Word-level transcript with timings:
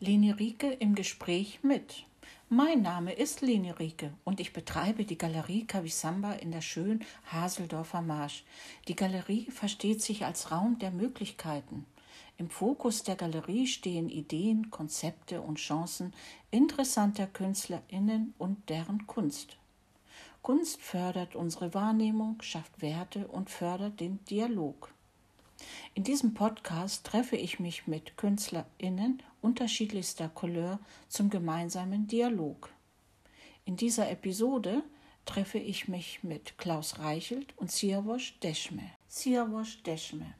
Leni 0.00 0.30
Rieke 0.30 0.70
im 0.70 0.94
Gespräch 0.94 1.58
mit. 1.64 2.04
Mein 2.48 2.82
Name 2.82 3.12
ist 3.14 3.40
Leni 3.40 3.72
Rieke 3.72 4.12
und 4.22 4.38
ich 4.38 4.52
betreibe 4.52 5.04
die 5.04 5.18
Galerie 5.18 5.64
Kavisamba 5.64 6.34
in 6.34 6.52
der 6.52 6.60
schönen 6.60 7.04
Haseldorfer 7.32 8.00
Marsch. 8.00 8.44
Die 8.86 8.94
Galerie 8.94 9.50
versteht 9.50 10.00
sich 10.00 10.24
als 10.24 10.52
Raum 10.52 10.78
der 10.78 10.92
Möglichkeiten. 10.92 11.84
Im 12.36 12.48
Fokus 12.48 13.02
der 13.02 13.16
Galerie 13.16 13.66
stehen 13.66 14.08
Ideen, 14.08 14.70
Konzepte 14.70 15.40
und 15.40 15.58
Chancen 15.58 16.14
interessanter 16.52 17.26
KünstlerInnen 17.26 18.34
und 18.38 18.68
deren 18.68 19.04
Kunst. 19.08 19.56
Kunst 20.42 20.80
fördert 20.80 21.34
unsere 21.34 21.74
Wahrnehmung, 21.74 22.40
schafft 22.40 22.80
Werte 22.80 23.26
und 23.26 23.50
fördert 23.50 23.98
den 23.98 24.24
Dialog. 24.26 24.92
In 25.94 26.04
diesem 26.04 26.34
Podcast 26.34 27.04
treffe 27.04 27.36
ich 27.36 27.58
mich 27.58 27.86
mit 27.86 28.16
KünstlerInnen 28.16 29.22
unterschiedlichster 29.40 30.28
Couleur 30.28 30.78
zum 31.08 31.30
gemeinsamen 31.30 32.06
Dialog. 32.06 32.70
In 33.64 33.76
dieser 33.76 34.10
Episode 34.10 34.82
treffe 35.26 35.58
ich 35.58 35.88
mich 35.88 36.22
mit 36.22 36.56
Klaus 36.56 36.98
Reichelt 37.00 37.56
und 37.58 37.70
Siavosh 37.70 38.38
Deschme. 38.40 38.90
Siavosh 39.08 39.82
Deschme. 39.82 40.34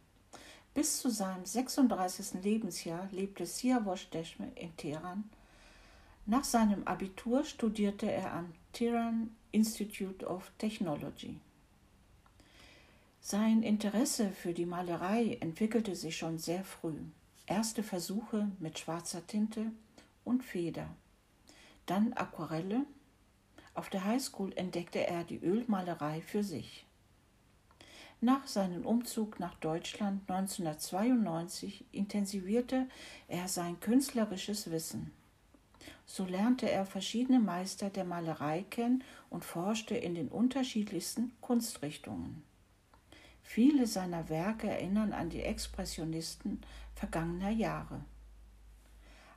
Bis 0.73 1.01
zu 1.01 1.11
seinem 1.11 1.45
36. 1.45 2.43
Lebensjahr 2.43 3.09
lebte 3.11 3.45
Siavosh 3.45 4.09
Deschme 4.11 4.51
in 4.55 4.77
Teheran. 4.77 5.29
Nach 6.25 6.45
seinem 6.45 6.87
Abitur 6.87 7.45
studierte 7.45 8.11
er 8.11 8.33
am 8.33 8.53
Tehran 8.73 9.35
Institute 9.51 10.25
of 10.25 10.53
Technology. 10.59 11.41
Sein 13.31 13.63
Interesse 13.63 14.31
für 14.31 14.55
die 14.55 14.65
Malerei 14.65 15.37
entwickelte 15.43 15.95
sich 15.95 16.17
schon 16.17 16.39
sehr 16.39 16.65
früh. 16.65 16.97
Erste 17.45 17.83
Versuche 17.83 18.51
mit 18.59 18.79
schwarzer 18.79 19.27
Tinte 19.27 19.71
und 20.25 20.43
Feder. 20.43 20.89
Dann 21.85 22.15
Aquarelle. 22.15 22.87
Auf 23.75 23.91
der 23.91 24.07
Highschool 24.07 24.55
entdeckte 24.57 25.07
er 25.07 25.25
die 25.25 25.41
Ölmalerei 25.45 26.23
für 26.23 26.43
sich. 26.43 26.87
Nach 28.23 28.47
seinem 28.47 28.87
Umzug 28.87 29.39
nach 29.39 29.57
Deutschland 29.57 30.23
1992 30.31 31.85
intensivierte 31.93 32.89
er 33.29 33.47
sein 33.47 33.79
künstlerisches 33.81 34.71
Wissen. 34.71 35.11
So 36.07 36.25
lernte 36.25 36.71
er 36.71 36.87
verschiedene 36.87 37.41
Meister 37.41 37.91
der 37.91 38.07
Malerei 38.07 38.65
kennen 38.71 39.05
und 39.29 39.45
forschte 39.45 39.95
in 39.99 40.15
den 40.15 40.29
unterschiedlichsten 40.29 41.33
Kunstrichtungen. 41.43 42.48
Viele 43.51 43.87
seiner 43.87 44.29
Werke 44.29 44.69
erinnern 44.69 45.15
an 45.15 45.31
die 45.31 45.41
Expressionisten 45.41 46.61
vergangener 46.95 47.49
Jahre. 47.49 48.05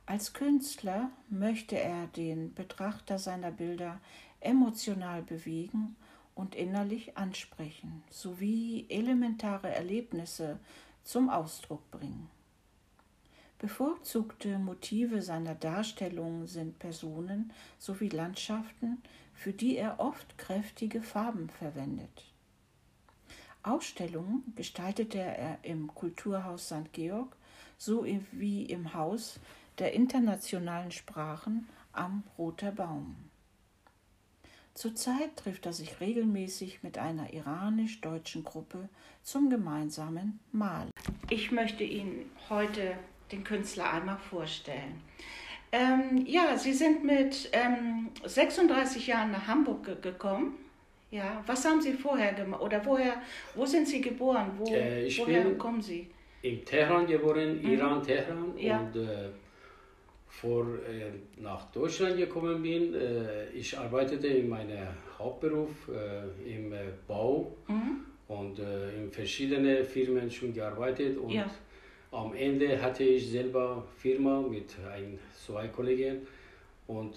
Als 0.04 0.34
Künstler 0.34 1.10
möchte 1.30 1.78
er 1.78 2.08
den 2.08 2.52
Betrachter 2.52 3.18
seiner 3.18 3.50
Bilder 3.50 4.02
emotional 4.40 5.22
bewegen 5.22 5.96
und 6.34 6.54
innerlich 6.54 7.16
ansprechen, 7.16 8.02
sowie 8.10 8.84
elementare 8.90 9.70
Erlebnisse 9.70 10.60
zum 11.02 11.30
Ausdruck 11.30 11.90
bringen. 11.90 12.28
Bevorzugte 13.58 14.58
Motive 14.58 15.22
seiner 15.22 15.54
Darstellungen 15.54 16.46
sind 16.46 16.78
Personen 16.78 17.50
sowie 17.78 18.10
Landschaften, 18.10 19.02
für 19.32 19.54
die 19.54 19.78
er 19.78 20.00
oft 20.00 20.36
kräftige 20.36 21.00
Farben 21.00 21.48
verwendet. 21.48 22.31
Ausstellungen 23.62 24.52
gestaltete 24.56 25.18
er 25.18 25.58
im 25.62 25.94
Kulturhaus 25.94 26.66
St. 26.66 26.92
Georg 26.92 27.36
sowie 27.78 28.64
im 28.64 28.94
Haus 28.94 29.38
der 29.78 29.92
internationalen 29.92 30.90
Sprachen 30.90 31.68
am 31.92 32.22
Roter 32.38 32.72
Baum. 32.72 33.16
Zurzeit 34.74 35.36
trifft 35.36 35.66
er 35.66 35.72
sich 35.72 36.00
regelmäßig 36.00 36.82
mit 36.82 36.96
einer 36.96 37.32
iranisch-deutschen 37.32 38.42
Gruppe 38.42 38.88
zum 39.22 39.50
gemeinsamen 39.50 40.40
Mal. 40.50 40.88
Ich 41.28 41.52
möchte 41.52 41.84
Ihnen 41.84 42.30
heute 42.48 42.96
den 43.30 43.44
Künstler 43.44 43.92
einmal 43.92 44.18
vorstellen. 44.18 45.02
Ähm, 45.72 46.24
ja, 46.26 46.56
Sie 46.56 46.72
sind 46.72 47.04
mit 47.04 47.50
ähm, 47.52 48.10
36 48.24 49.06
Jahren 49.06 49.32
nach 49.32 49.46
Hamburg 49.46 49.84
ge 49.84 49.96
gekommen 50.00 50.54
ja, 51.12 51.42
was 51.46 51.64
haben 51.64 51.80
Sie 51.80 51.92
vorher 51.92 52.32
gemacht? 52.32 52.62
Oder 52.62 52.84
woher, 52.84 53.14
wo 53.54 53.64
sind 53.66 53.86
Sie 53.86 54.00
geboren? 54.00 54.50
Wo, 54.56 54.64
äh, 54.74 55.06
woher 55.18 55.44
kommen 55.58 55.80
Sie? 55.82 56.08
In 56.42 56.64
Teheran 56.64 57.06
geboren, 57.06 57.60
Mhm. 57.62 57.70
Iran, 57.72 58.02
Teheran. 58.02 58.52
Ja. 58.56 58.80
Und 58.80 58.96
äh, 58.96 59.28
vor 60.26 60.64
äh, 60.64 61.12
nach 61.40 61.70
Deutschland 61.70 62.16
gekommen 62.16 62.62
bin, 62.62 62.94
äh, 62.94 63.50
ich 63.50 63.78
arbeitete 63.78 64.26
in 64.28 64.48
meinem 64.48 64.88
Hauptberuf 65.18 65.88
äh, 65.88 66.54
im 66.56 66.72
äh, 66.72 66.78
Bau 67.06 67.54
Mhm. 67.68 68.06
und 68.28 68.58
in 68.58 69.10
verschiedenen 69.12 69.84
Firmen 69.84 70.30
schon 70.30 70.54
gearbeitet. 70.54 71.18
Und 71.18 71.30
Ja. 71.34 71.46
am 72.10 72.32
Ende 72.34 72.80
hatte 72.80 73.04
ich 73.04 73.30
selber 73.30 73.84
Firma 73.98 74.40
mit 74.40 74.74
ein, 74.90 75.18
zwei 75.44 75.68
Kollegen 75.68 76.26
und 76.86 77.14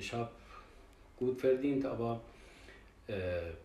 ich 0.00 0.12
habe 0.14 0.30
gut 1.18 1.38
verdient, 1.40 1.84
aber 1.84 2.20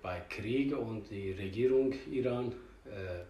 bei 0.02 0.22
Krieg 0.30 0.76
und 0.78 1.10
die 1.10 1.32
Regierung 1.32 1.94
Iran 2.12 2.52
äh, 2.86 3.24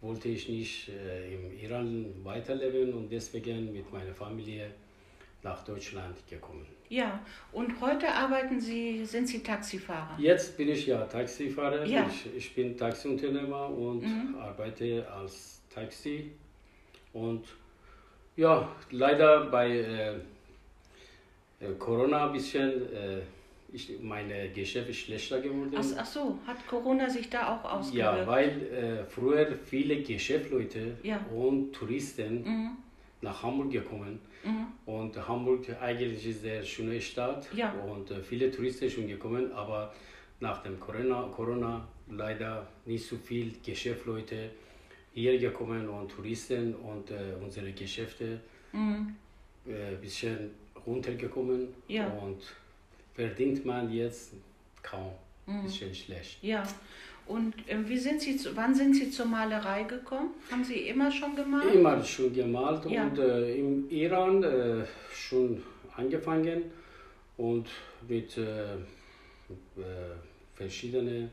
wollte 0.00 0.28
ich 0.28 0.48
nicht 0.48 0.88
äh, 0.88 1.34
im 1.34 1.56
Iran 1.58 2.06
weiterleben 2.24 2.94
und 2.94 3.10
deswegen 3.10 3.72
mit 3.72 3.92
meiner 3.92 4.12
Familie 4.14 4.70
nach 5.42 5.64
Deutschland 5.64 6.16
gekommen. 6.28 6.66
Ja, 6.88 7.20
und 7.52 7.80
heute 7.80 8.08
arbeiten 8.08 8.60
Sie, 8.60 9.04
sind 9.04 9.26
Sie 9.28 9.42
Taxifahrer? 9.42 10.16
Jetzt 10.18 10.56
bin 10.56 10.68
ich 10.68 10.86
ja 10.86 11.04
Taxifahrer, 11.04 11.84
Ja. 11.86 12.06
ich, 12.08 12.26
ich 12.36 12.54
bin 12.54 12.76
Taxiunternehmer 12.76 13.68
und 13.70 14.02
Mhm. 14.02 14.34
arbeite 14.36 15.06
als 15.10 15.62
Taxi 15.72 16.32
und 17.12 17.44
ja, 18.36 18.68
leider 18.90 19.46
bei 19.46 19.68
äh, 19.70 20.14
äh, 21.60 21.72
Corona 21.78 22.26
ein 22.26 22.32
bisschen 22.32 22.70
äh, 22.92 23.20
ich, 23.76 24.00
meine 24.00 24.48
Geschäft 24.50 24.88
ist 24.88 25.00
schlechter 25.00 25.40
geworden. 25.40 25.70
Ach, 25.76 25.84
ach 25.98 26.06
so, 26.06 26.38
hat 26.46 26.66
Corona 26.66 27.08
sich 27.10 27.28
da 27.28 27.40
auch 27.54 27.64
ausgewirkt? 27.64 28.18
Ja, 28.20 28.26
weil 28.26 28.48
äh, 28.72 29.04
früher 29.04 29.46
viele 29.64 30.02
Geschäftsleute 30.02 30.96
Ja. 31.02 31.18
und 31.34 31.72
Touristen 31.74 32.42
Mhm. 32.42 32.70
nach 33.20 33.42
Hamburg 33.42 33.70
gekommen 33.70 34.18
Mhm. 34.44 34.66
und 34.86 35.28
Hamburg 35.28 35.62
eigentlich 35.80 36.26
ist 36.26 36.42
eine 36.44 36.52
sehr 36.54 36.62
schöne 36.62 37.00
Stadt 37.00 37.48
Ja. 37.54 37.72
und 37.72 38.10
äh, 38.10 38.20
viele 38.22 38.50
Touristen 38.50 38.88
schon 38.90 39.06
gekommen, 39.08 39.52
aber 39.52 39.92
nach 40.40 40.62
dem 40.62 40.78
Corona, 40.80 41.28
Corona 41.34 41.86
leider 42.10 42.66
nicht 42.86 43.06
so 43.06 43.16
viel 43.16 43.52
Geschäftsleute 43.64 44.50
hier 45.12 45.38
gekommen 45.38 45.88
und 45.88 46.10
Touristen 46.10 46.74
und 46.74 47.10
äh, 47.10 47.14
unsere 47.42 47.72
Geschäfte 47.72 48.40
Mhm. 48.72 49.14
äh, 49.66 49.94
ein 49.94 50.00
bisschen 50.00 50.50
runtergekommen 50.86 51.68
Ja. 51.88 52.06
und 52.08 52.40
verdient 53.20 53.64
man 53.64 53.90
jetzt 53.92 54.32
kaum, 54.82 55.12
Mhm. 55.46 55.62
bisschen 55.64 55.94
schlecht. 55.94 56.42
Ja, 56.42 56.62
und 57.26 57.54
äh, 57.68 57.88
wie 57.88 57.98
sind 57.98 58.20
Sie 58.20 58.36
zu, 58.36 58.54
wann 58.56 58.74
sind 58.74 58.94
Sie 58.94 59.10
zur 59.10 59.26
Malerei 59.26 59.82
gekommen? 59.84 60.30
Haben 60.50 60.64
Sie 60.64 60.80
immer 60.88 61.10
schon 61.10 61.34
gemalt? 61.34 61.74
Immer 61.74 62.04
schon 62.04 62.32
gemalt 62.32 62.84
Ja. 62.90 63.04
und 63.04 63.18
äh, 63.18 63.56
im 63.56 63.88
Iran 63.90 64.42
äh, 64.42 64.84
schon 65.14 65.62
angefangen 65.96 66.64
und 67.38 67.66
mit 68.08 68.36
äh, 68.36 68.74
äh, 68.74 68.78
verschiedenen, 70.54 71.30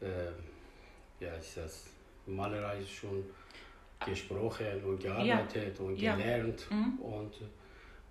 äh, 0.00 1.24
ja, 1.24 1.32
ist 1.34 1.56
das 1.56 1.86
Malerei 2.26 2.78
schon 2.84 3.24
gesprochen 4.06 4.82
und 4.86 5.00
gearbeitet 5.00 5.78
und 5.80 5.96
Ja. 6.00 6.14
gelernt 6.16 6.66
Mhm. 6.70 6.98
und 7.00 7.32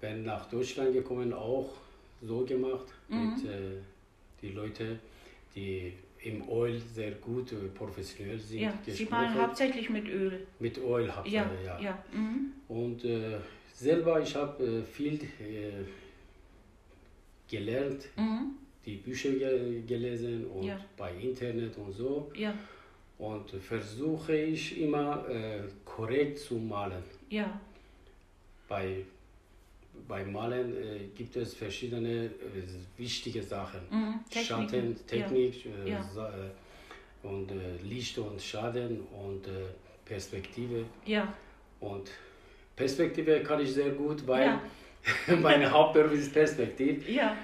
bin 0.02 0.24
nach 0.24 0.46
Deutschland 0.50 0.94
gekommen, 0.94 1.34
auch 1.34 1.70
so 2.22 2.46
gemacht 2.46 2.88
Mhm. 3.08 3.34
mit 3.34 3.46
äh, 3.46 3.78
die 4.42 4.50
Leute, 4.50 5.00
die 5.56 5.94
im 6.24 6.48
Oil 6.50 6.78
sehr 6.80 7.12
gut 7.12 7.52
äh, 7.54 7.56
professionell 7.74 8.40
sind. 8.40 8.60
Ja, 8.62 8.74
Sie 8.86 9.06
malen 9.06 9.34
hauptsächlich 9.42 9.90
mit 9.90 10.08
Öl. 10.08 10.46
Mit 10.60 10.78
Oil 10.84 11.10
habe 11.16 11.28
Ja, 11.30 11.50
ja. 11.66 11.80
ja. 11.80 12.04
Mhm. 12.14 12.52
Und 12.68 13.06
äh, 13.06 13.38
selber, 13.74 14.22
ich 14.22 14.36
habe 14.36 14.64
äh, 14.64 14.84
viel 14.84 15.16
äh, 15.40 15.86
gelernt, 17.50 18.06
Mhm. 18.18 18.52
die 18.86 18.96
Bücher 18.98 19.32
ge 19.32 19.82
gelesen 19.88 20.46
und 20.48 20.64
Ja. 20.64 20.80
bei 20.98 21.14
Internet 21.16 21.78
und 21.78 21.92
so. 21.94 22.32
Ja, 22.36 22.54
Und 23.18 23.50
versuche 23.52 24.34
ich 24.36 24.80
immer 24.82 25.28
äh, 25.28 25.62
korrekt 25.86 26.40
zu 26.40 26.56
malen. 26.56 27.04
ja, 27.30 27.60
Bei, 28.68 29.04
bei 30.08 30.24
Malen 30.26 30.76
äh, 30.76 31.00
gibt 31.16 31.36
es 31.36 31.54
verschiedene 31.54 32.26
äh, 32.26 32.30
wichtige 32.98 33.42
Sachen. 33.44 33.82
Mhm. 33.90 34.20
Schatten, 34.32 34.96
ja. 34.96 35.04
Technik 35.08 35.66
äh, 35.66 35.90
Ja. 35.92 36.04
Sa- 36.04 36.30
äh, 36.30 37.28
und 37.28 37.52
äh, 37.52 37.56
Licht 37.84 38.18
und 38.18 38.42
Schaden 38.42 39.02
und 39.02 39.48
Perspektive. 40.06 40.86
ja. 41.06 41.34
Und 41.80 42.10
Perspektive 42.76 43.42
kann 43.44 43.60
ich 43.62 43.74
sehr 43.74 43.92
gut, 43.92 44.26
weil 44.26 44.46
ja. 44.46 44.62
mein 45.42 45.70
Hauptberuf 45.70 46.14
ist 46.14 46.34
Perspektiv. 46.34 47.08
Ja. 47.10 47.36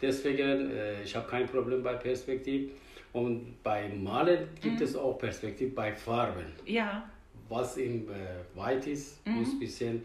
Deswegen, 0.00 0.70
äh, 0.70 1.02
ich 1.02 1.14
habe 1.16 1.28
kein 1.28 1.46
Problem 1.46 1.82
bei 1.82 1.94
Perspektiv. 1.94 2.70
Und 3.12 3.62
bei 3.62 3.88
Malen 3.88 4.48
gibt 4.60 4.76
mhm. 4.76 4.82
es 4.82 4.94
auch 4.96 5.18
Perspektiv 5.18 5.74
bei 5.74 5.92
Farben. 5.94 6.52
Ja. 6.66 7.08
Was 7.48 7.78
im 7.78 8.08
äh, 8.10 8.12
Weit 8.54 8.86
ist, 8.86 9.24
mhm. 9.26 9.34
muss 9.34 9.52
ein 9.52 9.58
bisschen 9.58 10.04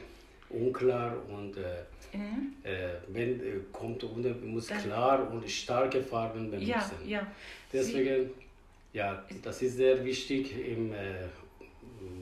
unklar 0.53 1.15
und 1.29 1.57
äh, 1.57 2.17
mhm. 2.17 2.53
äh, 2.63 2.89
wenn 3.07 3.39
äh, 3.39 3.59
kommt 3.71 4.03
unter 4.03 4.33
muss 4.35 4.67
Dann, 4.67 4.81
klar 4.81 5.31
und 5.31 5.49
starke 5.49 6.01
Farben 6.01 6.51
benutzen. 6.51 6.67
Ja, 6.67 6.91
ja. 7.05 7.27
Deswegen, 7.71 8.25
Sie, 8.25 8.97
ja, 8.97 9.23
das 9.41 9.61
ist 9.61 9.77
sehr 9.77 10.03
wichtig 10.03 10.53
im 10.67 10.93
äh, 10.93 11.27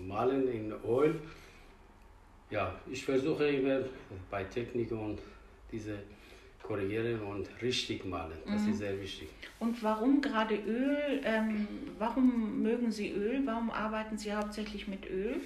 Malen 0.07 0.47
in 0.47 0.73
Öl. 0.87 1.19
Ja, 2.49 2.79
ich 2.91 3.03
versuche 3.03 3.47
immer 3.47 3.81
bei 4.29 4.43
Technik 4.43 4.91
und 4.91 5.19
diese 5.71 5.99
korrigieren 6.69 7.19
und 7.21 7.47
richtig 7.61 8.05
malen. 8.05 8.37
Das 8.45 8.61
mhm. 8.61 8.71
ist 8.71 8.77
sehr 8.77 8.99
wichtig. 9.01 9.27
Und 9.59 9.81
warum 9.81 10.21
gerade 10.21 10.55
Öl? 10.55 11.21
Ähm, 11.23 11.67
warum 11.97 12.61
mögen 12.61 12.91
Sie 12.91 13.11
Öl? 13.11 13.41
Warum 13.45 13.71
arbeiten 13.71 14.17
Sie 14.17 14.31
hauptsächlich 14.31 14.87
mit 14.87 15.09
Öl? 15.09 15.41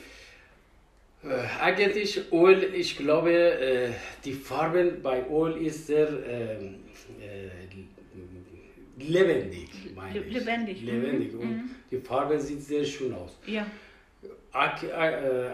Äh, 1.24 1.62
eigentlich 1.62 2.32
Öl, 2.32 2.74
ich 2.74 2.98
glaube, 2.98 3.32
äh, 3.32 3.92
die 4.26 4.34
Farben 4.34 5.02
bei 5.02 5.26
Öl 5.30 5.58
ist 5.66 5.88
sehr 5.88 6.08
äh, 6.10 6.58
lebendig. 8.98 9.70
Meine 9.96 10.20
ich. 10.20 10.34
Lebendig. 10.34 10.82
Lebendig. 10.82 11.34
Mhm. 11.34 11.40
Und 11.40 11.50
mhm. 11.50 11.70
die 11.92 11.98
Farbe 11.98 12.40
sieht 12.40 12.62
sehr 12.62 12.84
schön 12.84 13.14
aus. 13.14 13.38
Ja. 13.46 13.66
Ak 14.52 14.84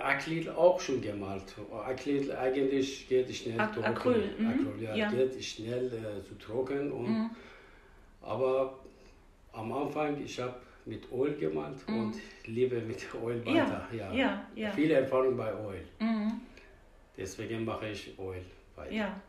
Acryl 0.04 0.50
auch 0.50 0.80
schon 0.80 1.01
gemalt. 1.01 1.56
Acryl 1.71 2.31
eigentlich 2.33 3.07
geht 3.07 3.33
schnell 3.33 3.60
Ak 3.60 3.74
trocken. 3.74 3.88
Acryl, 3.88 4.24
mhm. 4.38 4.48
Acryl 4.48 4.83
ja, 4.83 4.95
ja, 4.95 5.12
geht 5.12 5.44
schnell 5.44 5.88
äh, 5.88 6.27
zu 6.27 6.38
trocken. 6.38 6.92
Und, 6.92 7.10
mhm. 7.10 7.30
Aber 8.21 8.77
am 9.54 9.71
Anfang, 9.71 10.21
ich 10.24 10.39
habe 10.39 10.56
mit 10.89 11.12
Öl 11.12 11.38
gemalt 11.38 11.88
mhm. 11.88 12.00
und 12.00 12.15
liebe 12.45 12.81
mit 12.81 13.06
Öl 13.13 13.45
weiter. 13.45 13.88
Ja, 13.91 14.12
ja. 14.13 14.47
ja, 14.56 14.71
Viel 14.71 14.91
Erfahrung 14.91 15.38
bei 15.38 15.51
Öl. 15.51 15.86
Mhm. 16.00 16.41
Deswegen 17.18 17.63
mache 17.63 17.89
ich 17.89 18.18
Öl 18.19 18.41
weiter. 18.75 18.91
Ja. 18.91 19.21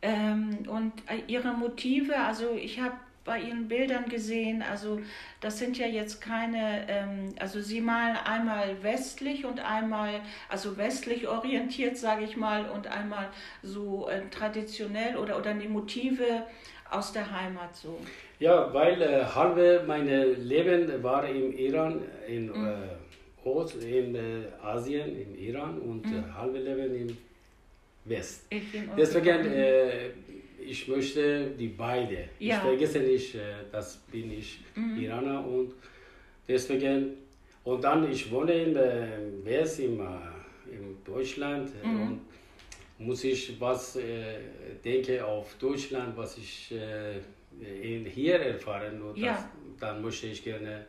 Ähm, 0.00 0.58
und 0.68 0.92
äh, 1.06 1.22
Ihre 1.26 1.52
Motive, 1.52 2.16
also 2.16 2.54
ich 2.54 2.78
habe 2.78 2.94
bei 3.24 3.40
Ihren 3.40 3.68
Bildern 3.68 4.08
gesehen, 4.08 4.62
also 4.62 5.00
das 5.40 5.58
sind 5.58 5.76
ja 5.76 5.86
jetzt 5.86 6.20
keine, 6.20 6.86
ähm, 6.88 7.34
also 7.38 7.60
Sie 7.60 7.80
malen 7.80 8.16
einmal 8.16 8.82
westlich 8.82 9.44
und 9.44 9.60
einmal, 9.60 10.20
also 10.48 10.76
westlich 10.76 11.28
orientiert, 11.28 11.96
sage 11.96 12.24
ich 12.24 12.36
mal, 12.36 12.70
und 12.70 12.86
einmal 12.86 13.28
so 13.62 14.08
äh, 14.08 14.22
traditionell 14.30 15.16
oder, 15.16 15.38
oder 15.38 15.54
die 15.54 15.68
Motive 15.68 16.44
aus 16.90 17.12
der 17.12 17.30
Heimat 17.30 17.76
so. 17.76 17.98
Ja, 18.38 18.72
weil 18.72 19.02
äh, 19.02 19.24
halbe 19.24 19.84
meine 19.86 20.24
Leben 20.24 21.02
war 21.02 21.28
im 21.28 21.52
Iran, 21.52 22.02
in 22.26 22.46
mhm. 22.46 22.66
äh, 22.66 23.46
Ost, 23.48 23.82
in 23.82 24.14
äh, 24.14 24.20
Asien, 24.62 25.16
im 25.20 25.34
Iran 25.36 25.78
und 25.78 26.06
mhm. 26.06 26.18
Äh, 26.18 26.32
halbe 26.32 26.58
Leben 26.58 26.94
im 26.94 27.16
West. 28.04 28.46
Deswegen, 28.96 29.44
äh, 29.46 30.10
ich 30.70 30.88
möchte 30.88 31.50
die 31.58 31.68
beide. 31.68 32.28
Ja. 32.38 32.56
Ich 32.56 32.62
vergesse 32.62 33.00
nicht, 33.00 33.34
äh, 33.34 33.40
das 33.72 33.96
bin 34.10 34.30
ich 34.30 34.60
mhm. 34.74 35.00
Iraner 35.00 35.46
und 35.46 35.72
deswegen, 36.46 37.14
und 37.64 37.82
dann 37.82 38.10
ich 38.10 38.30
wohne 38.30 38.52
in 38.52 38.76
äh, 38.76 39.08
West, 39.44 39.80
im, 39.80 40.00
in 40.70 40.96
Deutschland 41.04 41.70
mhm. 41.82 42.02
und 42.02 42.20
muss 42.98 43.24
ich 43.24 43.58
was 43.60 43.96
äh, 43.96 44.38
denke 44.84 45.24
auf 45.24 45.54
Deutschland, 45.58 46.16
was 46.16 46.36
ich 46.38 46.72
äh, 46.72 47.20
hier 48.04 48.40
erfahren 48.40 49.00
und 49.02 49.16
ja. 49.16 49.32
das, 49.32 49.44
dann 49.80 50.02
möchte 50.02 50.26
ich 50.26 50.42
gerne 50.42 50.86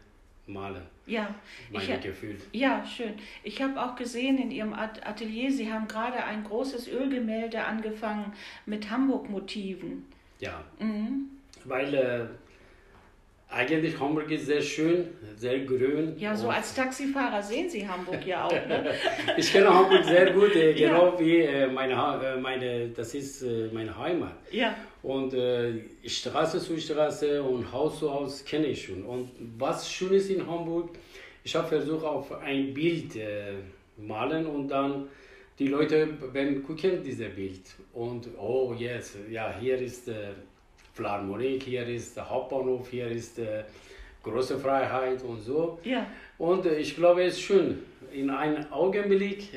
malen. 0.49 0.81
Ja, 1.05 1.33
meine 1.71 1.95
ich, 1.95 2.01
Gefühl. 2.01 2.37
Ja, 2.51 2.85
schön. 2.85 3.13
Ich 3.43 3.61
habe 3.61 3.81
auch 3.81 3.95
gesehen 3.95 4.37
in 4.37 4.51
Ihrem 4.51 4.73
Atelier, 4.73 5.51
Sie 5.51 5.71
haben 5.71 5.87
gerade 5.87 6.23
ein 6.23 6.43
großes 6.43 6.87
Ölgemälde 6.87 7.63
angefangen 7.63 8.33
mit 8.65 8.89
Hamburg-Motiven. 8.89 10.05
Ja, 10.39 10.63
mhm. 10.79 11.29
weil 11.65 11.93
äh, 11.93 12.27
eigentlich 13.51 13.99
Hamburg 13.99 14.29
ist 14.29 14.45
sehr 14.45 14.61
schön, 14.61 15.07
sehr 15.35 15.59
grün. 15.59 16.13
Ja, 16.17 16.35
so 16.35 16.49
als 16.49 16.73
Taxifahrer 16.75 17.41
sehen 17.41 17.67
Sie 17.67 17.87
Hamburg 17.87 18.25
ja 18.25 18.45
auch. 18.45 18.51
Ne? 18.51 18.93
ich 19.37 19.51
kenne 19.51 19.73
Hamburg 19.73 20.03
sehr 20.05 20.31
gut, 20.31 20.55
äh, 20.55 20.73
genau 20.77 21.13
ja. 21.13 21.19
wie 21.19 21.37
äh, 21.39 21.67
meine, 21.67 21.93
äh, 21.93 22.39
meine, 22.39 22.89
das 22.89 23.15
ist 23.15 23.41
äh, 23.41 23.69
meine 23.73 23.97
Heimat. 23.97 24.35
Ja. 24.51 24.75
Und 25.01 25.33
äh, 25.33 25.81
Straße 26.05 26.59
zu 26.59 26.79
Straße 26.79 27.41
und 27.41 27.71
Haus 27.71 27.99
zu 27.99 28.13
Haus 28.13 28.45
kenne 28.45 28.67
ich 28.67 28.85
schon. 28.85 29.03
Und 29.03 29.31
was 29.57 29.91
schön 29.91 30.13
ist 30.13 30.29
in 30.29 30.45
Hamburg, 30.45 30.91
ich 31.43 31.55
habe 31.55 31.67
versucht 31.67 32.05
auf 32.05 32.31
ein 32.41 32.73
Bild 32.73 33.15
äh, 33.15 33.53
malen 33.97 34.45
und 34.45 34.67
dann 34.67 35.07
die 35.57 35.67
Leute 35.67 36.07
wenn 36.31 36.63
gucken 36.63 37.03
dieses 37.03 37.33
Bild 37.35 37.63
und 37.93 38.29
oh 38.37 38.73
yes, 38.77 39.17
ja 39.29 39.53
hier 39.59 39.77
ist 39.77 40.09
Philharmonie, 40.99 41.59
hier 41.63 41.87
ist 41.87 42.17
der 42.17 42.29
Hauptbahnhof, 42.29 42.89
hier 42.89 43.07
ist 43.07 43.39
äh, 43.39 43.63
große 44.21 44.59
Freiheit 44.59 45.23
und 45.23 45.39
so. 45.39 45.79
Ja. 45.83 46.05
Und 46.37 46.65
äh, 46.65 46.77
ich 46.77 46.93
glaube, 46.93 47.23
es 47.23 47.35
ist 47.35 47.41
schön, 47.41 47.79
in 48.11 48.29
einem 48.29 48.65
Augenblick 48.69 49.47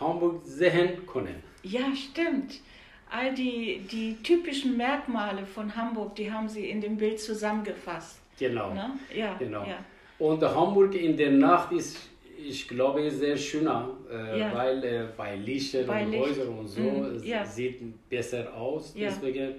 Hamburg 0.00 0.40
sehen 0.44 1.06
können. 1.06 1.36
Ja, 1.62 1.84
stimmt. 1.94 2.60
All 3.08 3.32
die, 3.32 3.82
die 3.92 4.16
typischen 4.24 4.76
Merkmale 4.76 5.46
von 5.46 5.76
Hamburg, 5.76 6.16
die 6.16 6.32
haben 6.32 6.48
Sie 6.48 6.68
in 6.68 6.80
dem 6.80 6.96
Bild 6.96 7.20
zusammengefasst. 7.20 8.18
Genau. 8.38 8.74
Ne? 8.74 8.98
Ja, 9.14 9.36
genau. 9.38 9.64
Ja. 9.64 9.84
Und 10.18 10.42
Hamburg 10.42 10.94
in 10.96 11.16
der 11.16 11.30
Nacht 11.30 11.70
ist, 11.72 11.96
ich 12.44 12.66
glaube, 12.66 13.08
sehr 13.08 13.36
schöner, 13.36 13.90
äh, 14.10 14.40
ja. 14.40 14.52
weil 14.52 14.82
äh, 14.82 15.04
bei 15.16 15.36
Lichter 15.36 15.84
bei 15.84 16.04
und 16.04 16.10
Licht. 16.10 16.24
Häusern 16.24 16.48
und 16.58 16.66
so 16.66 16.80
mm, 16.80 17.22
ja. 17.22 17.44
sieht 17.44 18.08
besser 18.08 18.52
aus. 18.56 18.94
Deswegen 18.94 19.54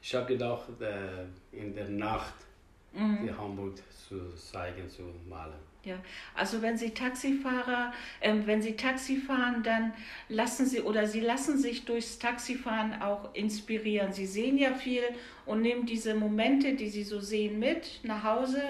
ich 0.00 0.14
habe 0.14 0.26
gedacht, 0.26 0.68
äh, 0.80 1.56
in 1.56 1.74
der 1.74 1.88
Nacht 1.88 2.34
mhm. 2.92 3.26
die 3.26 3.32
Hamburg 3.32 3.74
zu 4.08 4.34
zeigen, 4.34 4.88
zu 4.88 5.02
malen. 5.28 5.68
Ja, 5.84 5.94
also 6.34 6.60
wenn 6.60 6.76
Sie 6.76 6.90
Taxifahrer, 6.90 7.92
äh, 8.20 8.34
wenn 8.44 8.60
Sie 8.60 8.74
Taxi 8.76 9.16
fahren, 9.16 9.62
dann 9.62 9.92
lassen 10.28 10.66
Sie 10.66 10.80
oder 10.80 11.06
Sie 11.06 11.20
lassen 11.20 11.56
sich 11.56 11.84
durchs 11.84 12.18
Taxifahren 12.18 13.00
auch 13.00 13.34
inspirieren. 13.34 14.12
Sie 14.12 14.26
sehen 14.26 14.58
ja 14.58 14.74
viel 14.74 15.02
und 15.46 15.62
nehmen 15.62 15.86
diese 15.86 16.14
Momente, 16.14 16.74
die 16.74 16.88
Sie 16.88 17.04
so 17.04 17.20
sehen, 17.20 17.58
mit 17.58 18.00
nach 18.02 18.24
Hause 18.24 18.60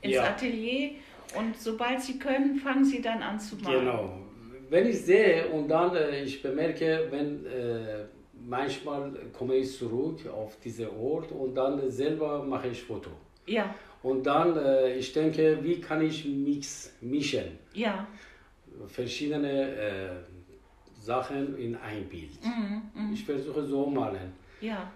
ins 0.00 0.14
ja. 0.14 0.24
Atelier 0.24 0.92
und 1.36 1.58
sobald 1.58 2.00
Sie 2.00 2.18
können, 2.18 2.56
fangen 2.56 2.84
Sie 2.84 3.02
dann 3.02 3.22
an 3.22 3.40
zu 3.40 3.56
malen. 3.56 3.80
Genau. 3.80 4.18
Wenn 4.70 4.86
ich 4.88 5.02
sehe 5.02 5.48
und 5.48 5.68
dann 5.68 5.94
äh, 5.94 6.22
ich 6.22 6.40
bemerke, 6.42 7.08
wenn 7.10 7.44
äh, 7.44 8.04
manchmal 8.46 9.12
komme 9.32 9.56
ich 9.56 9.76
zurück 9.76 10.26
auf 10.28 10.58
diesen 10.60 10.88
Ort 10.90 11.32
und 11.32 11.54
dann 11.54 11.90
selber 11.90 12.42
mache 12.44 12.68
ich 12.68 12.82
Foto. 12.82 13.10
Ja. 13.46 13.74
Und 14.02 14.26
dann, 14.26 14.56
äh, 14.56 14.94
ich 14.94 15.12
denke, 15.12 15.58
wie 15.62 15.80
kann 15.80 16.02
ich 16.02 16.24
mix, 16.24 16.92
mischen? 17.00 17.58
Ja. 17.74 18.06
Verschiedene 18.88 19.76
äh, 19.76 20.10
Sachen 21.00 21.56
in 21.56 21.76
ein 21.76 22.08
Bild. 22.08 22.30
Mhm, 22.44 22.82
mh. 22.94 23.12
Ich 23.12 23.24
versuche 23.24 23.64
so 23.64 23.86
malen. 23.86 24.32
Ja. 24.60 24.90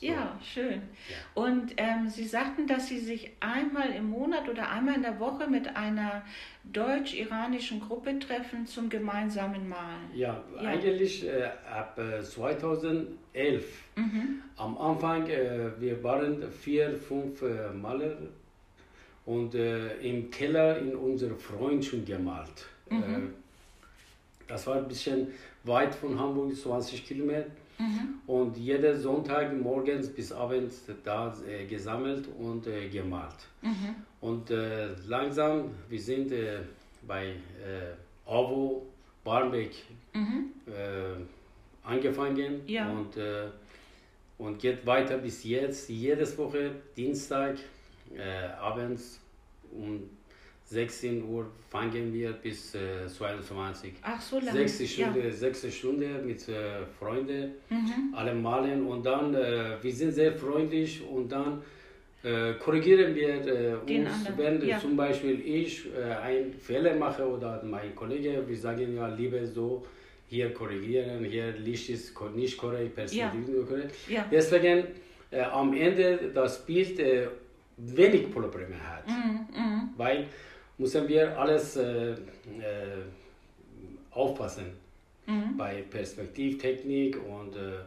Ja, 0.00 0.38
schön. 0.42 0.80
Ja. 1.08 1.42
Und 1.42 1.74
ähm, 1.76 2.08
Sie 2.08 2.24
sagten, 2.24 2.66
dass 2.66 2.88
Sie 2.88 2.98
sich 2.98 3.32
einmal 3.40 3.90
im 3.90 4.08
Monat 4.08 4.48
oder 4.48 4.70
einmal 4.70 4.94
in 4.94 5.02
der 5.02 5.20
Woche 5.20 5.46
mit 5.46 5.76
einer 5.76 6.22
deutsch-iranischen 6.64 7.80
Gruppe 7.80 8.18
treffen 8.18 8.66
zum 8.66 8.88
gemeinsamen 8.88 9.68
Malen. 9.68 10.10
Ja, 10.14 10.42
ja. 10.56 10.68
eigentlich 10.70 11.26
äh, 11.26 11.50
ab 11.70 11.98
äh, 11.98 12.22
2011. 12.22 13.14
Mhm. 13.96 14.42
Am 14.56 14.78
Anfang, 14.78 15.28
äh, 15.28 15.70
wir 15.78 16.02
waren 16.02 16.50
vier, 16.50 16.96
fünf 16.96 17.42
äh, 17.42 17.70
Maler 17.74 18.16
und 19.26 19.54
äh, 19.54 19.96
im 19.98 20.30
Keller 20.30 20.78
in 20.78 20.96
unserem 20.96 21.38
Freund 21.38 21.84
schon 21.84 22.06
gemalt. 22.06 22.66
Mhm. 22.88 23.02
Äh, 23.02 23.28
das 24.48 24.66
war 24.66 24.76
ein 24.76 24.88
bisschen 24.88 25.28
weit 25.64 25.94
von 25.94 26.18
Hamburg, 26.18 26.56
20 26.56 27.06
Kilometer. 27.06 27.46
Mhm. 27.80 28.20
Und 28.26 28.56
jeden 28.58 29.00
Sonntag 29.00 29.58
morgens 29.58 30.08
bis 30.10 30.32
abends 30.32 30.84
da 31.02 31.34
äh, 31.48 31.64
gesammelt 31.64 32.28
und 32.38 32.66
äh, 32.66 32.88
gemalt. 32.88 33.36
Mhm. 33.62 33.94
Und 34.20 34.50
äh, 34.50 34.88
langsam, 35.06 35.70
wir 35.88 36.00
sind 36.00 36.30
äh, 36.30 36.58
bei 37.06 37.28
äh, 37.28 37.94
AWO 38.26 38.86
Barmbek 39.24 39.72
mhm. 40.12 40.50
Äh, 40.66 41.22
angefangen 41.82 42.60
ja. 42.66 42.90
und, 42.90 43.16
und 44.38 44.58
geht 44.58 44.84
weiter 44.86 45.16
bis 45.16 45.42
jetzt. 45.44 45.88
Jedes 45.88 46.36
Woche 46.36 46.72
Dienstag 46.94 47.56
abends 48.60 49.18
um 49.72 50.02
16 50.70 51.24
Uhr 51.24 51.46
fangen 51.68 52.12
wir 52.14 52.32
bis 52.32 52.76
äh, 52.76 53.08
22. 53.08 53.92
Ach, 54.02 54.20
so 54.20 54.38
lange. 54.38 54.52
Sechste 54.52 54.86
Stunde, 54.86 55.24
ja. 55.24 55.32
sechste 55.32 55.70
Stunde 55.70 56.06
mit 56.24 56.48
äh, 56.48 56.86
Freunden, 56.96 57.54
mhm. 57.68 58.14
alle 58.14 58.32
malen 58.34 58.86
und 58.86 59.04
dann, 59.04 59.34
äh, 59.34 59.82
wir 59.82 59.92
sind 59.92 60.12
sehr 60.12 60.32
freundlich 60.32 61.02
und 61.02 61.32
dann 61.32 61.60
äh, 62.22 62.52
korrigieren 62.54 63.16
wir 63.16 63.30
äh, 63.46 63.74
uns, 63.74 64.10
wenn 64.36 64.64
ja. 64.64 64.78
zum 64.78 64.96
Beispiel 64.96 65.40
ich 65.40 65.86
äh, 65.92 66.02
einen 66.02 66.52
Fehler 66.52 66.94
mache 66.94 67.26
oder 67.26 67.60
mein 67.64 67.92
Kollege, 67.96 68.44
wir 68.46 68.56
sagen 68.56 68.94
ja 68.94 69.08
lieber 69.08 69.44
so, 69.44 69.84
hier 70.28 70.54
korrigieren, 70.54 71.24
hier 71.24 71.50
Licht 71.50 71.90
ist 71.90 72.14
nicht 72.36 72.56
korrekt, 72.56 72.94
Perspektive 72.94 73.58
ja. 73.58 73.64
korrekt. 73.64 73.94
Ja. 74.08 74.24
Deswegen 74.30 74.84
äh, 75.32 75.40
am 75.40 75.74
Ende 75.74 76.30
das 76.32 76.64
Bild 76.64 77.00
äh, 77.00 77.26
wenig 77.76 78.30
Probleme 78.32 78.76
hat, 78.88 79.08
mhm. 79.08 79.46
Mhm. 79.52 79.88
weil 79.96 80.26
müssen 80.80 81.06
wir 81.08 81.38
alles 81.38 81.76
äh, 81.76 82.14
aufpassen 84.10 84.72
mhm. 85.26 85.56
bei 85.56 85.82
Perspektivtechnik 85.82 87.18
und 87.22 87.54
äh, 87.54 87.80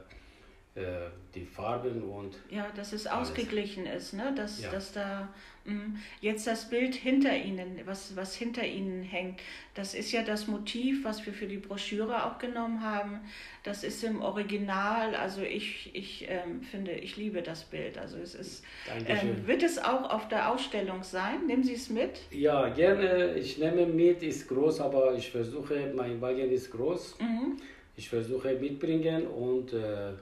die 0.76 1.46
Farben 1.46 2.02
und. 2.02 2.40
Ja, 2.50 2.68
dass 2.76 2.94
es 2.94 3.06
alles. 3.06 3.30
ausgeglichen 3.30 3.86
ist, 3.86 4.14
ne? 4.14 4.34
dass, 4.36 4.64
ja. 4.64 4.72
dass 4.72 4.92
da 4.92 5.30
mh, 5.66 5.74
mm, 5.74 5.98
jetzt 6.22 6.48
das 6.48 6.68
Bild 6.68 6.96
hinter 6.96 7.36
Ihnen, 7.38 7.80
was, 7.86 8.16
was 8.16 8.36
hinter 8.36 8.66
Ihnen 8.66 9.04
hängt, 9.04 9.40
das 9.76 9.94
ist 9.94 10.12
ja 10.12 10.24
das 10.24 10.48
Motiv, 10.48 11.04
was 11.04 11.24
wir 11.28 11.34
für 11.34 11.46
die 11.46 11.58
Broschüre 11.58 12.26
auch 12.26 12.40
genommen 12.40 12.82
haben. 12.82 13.20
Das 13.62 13.84
ist 13.84 14.04
im 14.04 14.24
Original, 14.24 15.14
also 15.14 15.44
ich, 15.44 15.92
ich 15.94 16.26
ähm, 16.28 16.64
finde, 16.64 16.94
ich 16.94 17.18
liebe 17.18 17.44
das 17.44 17.66
Bild. 17.66 18.00
Also 18.00 18.18
es 18.18 18.34
ist. 18.34 18.64
Ähm, 19.08 19.46
wird 19.46 19.62
es 19.62 19.78
auch 19.78 20.10
auf 20.10 20.28
der 20.28 20.52
Ausstellung 20.52 21.04
sein? 21.04 21.46
Nehmen 21.46 21.64
Sie 21.64 21.76
es 21.76 21.92
mit? 21.92 22.20
Ja, 22.32 22.70
gerne. 22.70 23.36
Ich 23.36 23.60
nehme 23.60 23.86
mit, 23.86 24.24
ist 24.24 24.48
groß, 24.48 24.82
aber 24.82 25.14
ich 25.14 25.30
versuche, 25.30 25.94
mein 25.96 26.20
Wagen 26.20 26.52
ist 26.52 26.72
groß. 26.72 27.20
Mhm. 27.20 27.58
Ich 27.96 28.10
versuche 28.10 28.56
mitbringen 28.56 29.28
und 29.28 29.72
äh, 29.74 30.14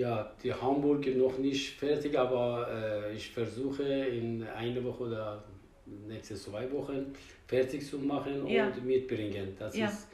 ja, 0.00 0.32
die 0.42 0.52
Hamburg 0.52 1.06
noch 1.16 1.36
nicht 1.38 1.78
fertig, 1.78 2.18
aber 2.18 2.66
äh, 2.70 3.14
ich 3.14 3.30
versuche 3.30 3.82
in 3.82 4.42
einer 4.46 4.82
Woche 4.82 5.04
oder 5.04 5.44
nächste 6.08 6.34
zwei 6.36 6.70
Wochen 6.72 7.14
fertig 7.46 7.86
zu 7.86 7.98
machen 7.98 8.46
ja. 8.46 8.66
und 8.66 8.84
mitbringen. 8.84 9.54
Das 9.58 9.76
ja. 9.76 9.88
ist, 9.88 10.08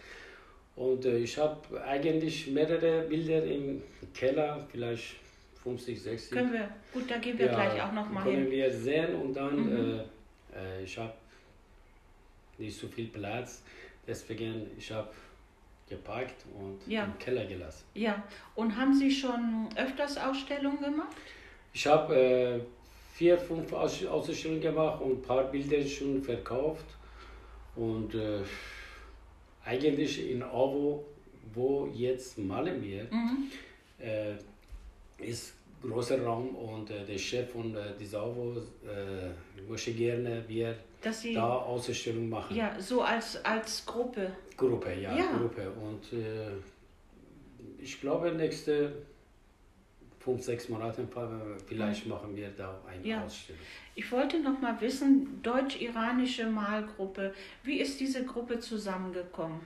und 0.74 1.04
äh, 1.04 1.18
ich 1.18 1.38
habe 1.38 1.60
eigentlich 1.84 2.48
mehrere 2.48 3.02
Bilder 3.02 3.44
im 3.44 3.82
Keller, 4.12 4.66
vielleicht 4.70 5.16
50, 5.62 6.02
60. 6.02 6.30
Können 6.32 6.52
wir, 6.52 6.68
gut, 6.92 7.10
da 7.10 7.18
gehen 7.18 7.38
wir 7.38 7.46
ja, 7.46 7.54
gleich 7.54 7.82
auch 7.82 7.92
noch 7.92 8.10
mal 8.10 8.24
können 8.24 8.34
hin. 8.34 8.44
Können 8.44 8.56
wir 8.56 8.72
sehen 8.72 9.14
und 9.14 9.34
dann, 9.34 9.56
mhm. 9.56 10.00
äh, 10.54 10.80
äh 10.80 10.84
ich 10.84 10.98
habe 10.98 11.14
nicht 12.58 12.76
so 12.78 12.88
viel 12.88 13.06
Platz, 13.06 13.62
deswegen 14.06 14.66
ich 14.76 14.90
habe 14.90 15.08
gepackt 15.88 16.44
und 16.58 16.78
ja. 16.90 17.04
im 17.04 17.18
Keller 17.18 17.46
gelassen. 17.46 17.84
Ja, 17.94 18.22
und 18.54 18.76
haben 18.76 18.94
Sie 18.94 19.10
schon 19.10 19.68
öfters 19.76 20.18
Ausstellungen 20.18 20.80
gemacht? 20.80 21.16
Ich 21.72 21.86
habe 21.86 22.16
äh, 22.16 22.60
vier, 23.14 23.38
fünf 23.38 23.72
Ausstellungen 23.72 24.60
gemacht 24.60 25.00
und 25.00 25.12
ein 25.12 25.22
paar 25.22 25.44
Bilder 25.44 25.86
schon 25.86 26.22
verkauft. 26.22 26.86
Und 27.76 28.14
äh, 28.14 28.40
eigentlich 29.64 30.30
in 30.30 30.42
Avo, 30.42 31.04
wo 31.54 31.88
jetzt 31.94 32.38
malen 32.38 32.82
wir, 32.82 33.04
mhm. 33.04 33.50
äh, 33.98 34.34
ist 35.18 35.54
großer 35.82 36.22
Raum 36.22 36.54
und 36.54 36.90
äh, 36.90 37.04
der 37.04 37.18
Chef 37.18 37.50
von 37.50 37.74
äh, 37.74 37.92
dieser 37.98 38.22
Avo 38.22 38.56
äh, 38.56 39.68
möchte 39.68 39.92
gerne 39.92 40.42
wir 40.48 40.76
dass 41.06 41.22
sie 41.22 41.34
da 41.34 41.48
Ausstellung 41.48 42.28
machen. 42.28 42.56
Ja, 42.56 42.74
so 42.80 43.02
als, 43.02 43.42
als 43.44 43.86
Gruppe. 43.86 44.32
Gruppe, 44.56 44.92
ja, 44.94 45.16
ja. 45.16 45.36
Gruppe. 45.36 45.70
Und 45.70 46.12
äh, 46.12 46.50
ich 47.78 48.00
glaube, 48.00 48.32
nächste 48.32 48.92
fünf, 50.18 50.42
sechs 50.42 50.68
Monate 50.68 51.06
vielleicht 51.68 52.06
machen 52.06 52.34
wir 52.34 52.48
da 52.50 52.80
eine 52.88 53.06
ja. 53.06 53.24
Ausstellung. 53.24 53.60
Ich 53.94 54.10
wollte 54.10 54.40
noch 54.40 54.60
mal 54.60 54.80
wissen, 54.80 55.40
deutsch-iranische 55.42 56.46
Malgruppe, 56.46 57.32
wie 57.62 57.78
ist 57.78 58.00
diese 58.00 58.24
Gruppe 58.24 58.58
zusammengekommen? 58.58 59.60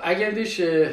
Eigentlich, 0.00 0.58
äh, 0.58 0.88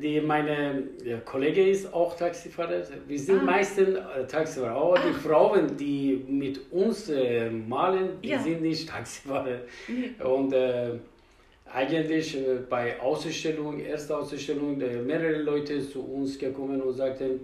die, 0.00 0.20
meine 0.20 0.82
Kollege 1.24 1.70
ist 1.70 1.92
auch 1.92 2.14
Taxifahrer. 2.14 2.82
Wir 3.08 3.18
sind 3.18 3.40
ah. 3.40 3.44
meistens 3.44 3.96
äh, 3.96 4.26
Taxifahrer. 4.26 4.76
Aber 4.76 4.98
die 4.98 5.14
Frauen, 5.14 5.74
die 5.76 6.22
mit 6.28 6.60
uns 6.70 7.08
äh, 7.08 7.48
malen, 7.48 8.20
die 8.22 8.28
ja. 8.28 8.38
sind 8.38 8.60
nicht 8.60 8.88
Taxifahrer. 8.88 9.60
Mhm. 9.88 10.26
Und 10.26 10.52
äh, 10.52 10.90
eigentlich 11.72 12.36
äh, 12.36 12.58
bei 12.68 13.00
Ausstellung, 13.00 13.80
erster 13.80 14.18
Ausstellung, 14.18 14.76
mehrere 14.76 15.38
Leute 15.38 15.80
zu 15.80 16.04
uns 16.04 16.38
gekommen 16.38 16.82
und 16.82 16.92
sagten, 16.92 17.40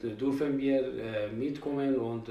dürfen 0.00 0.56
wir 0.56 0.92
mitkommen 1.36 1.96
und 1.96 2.28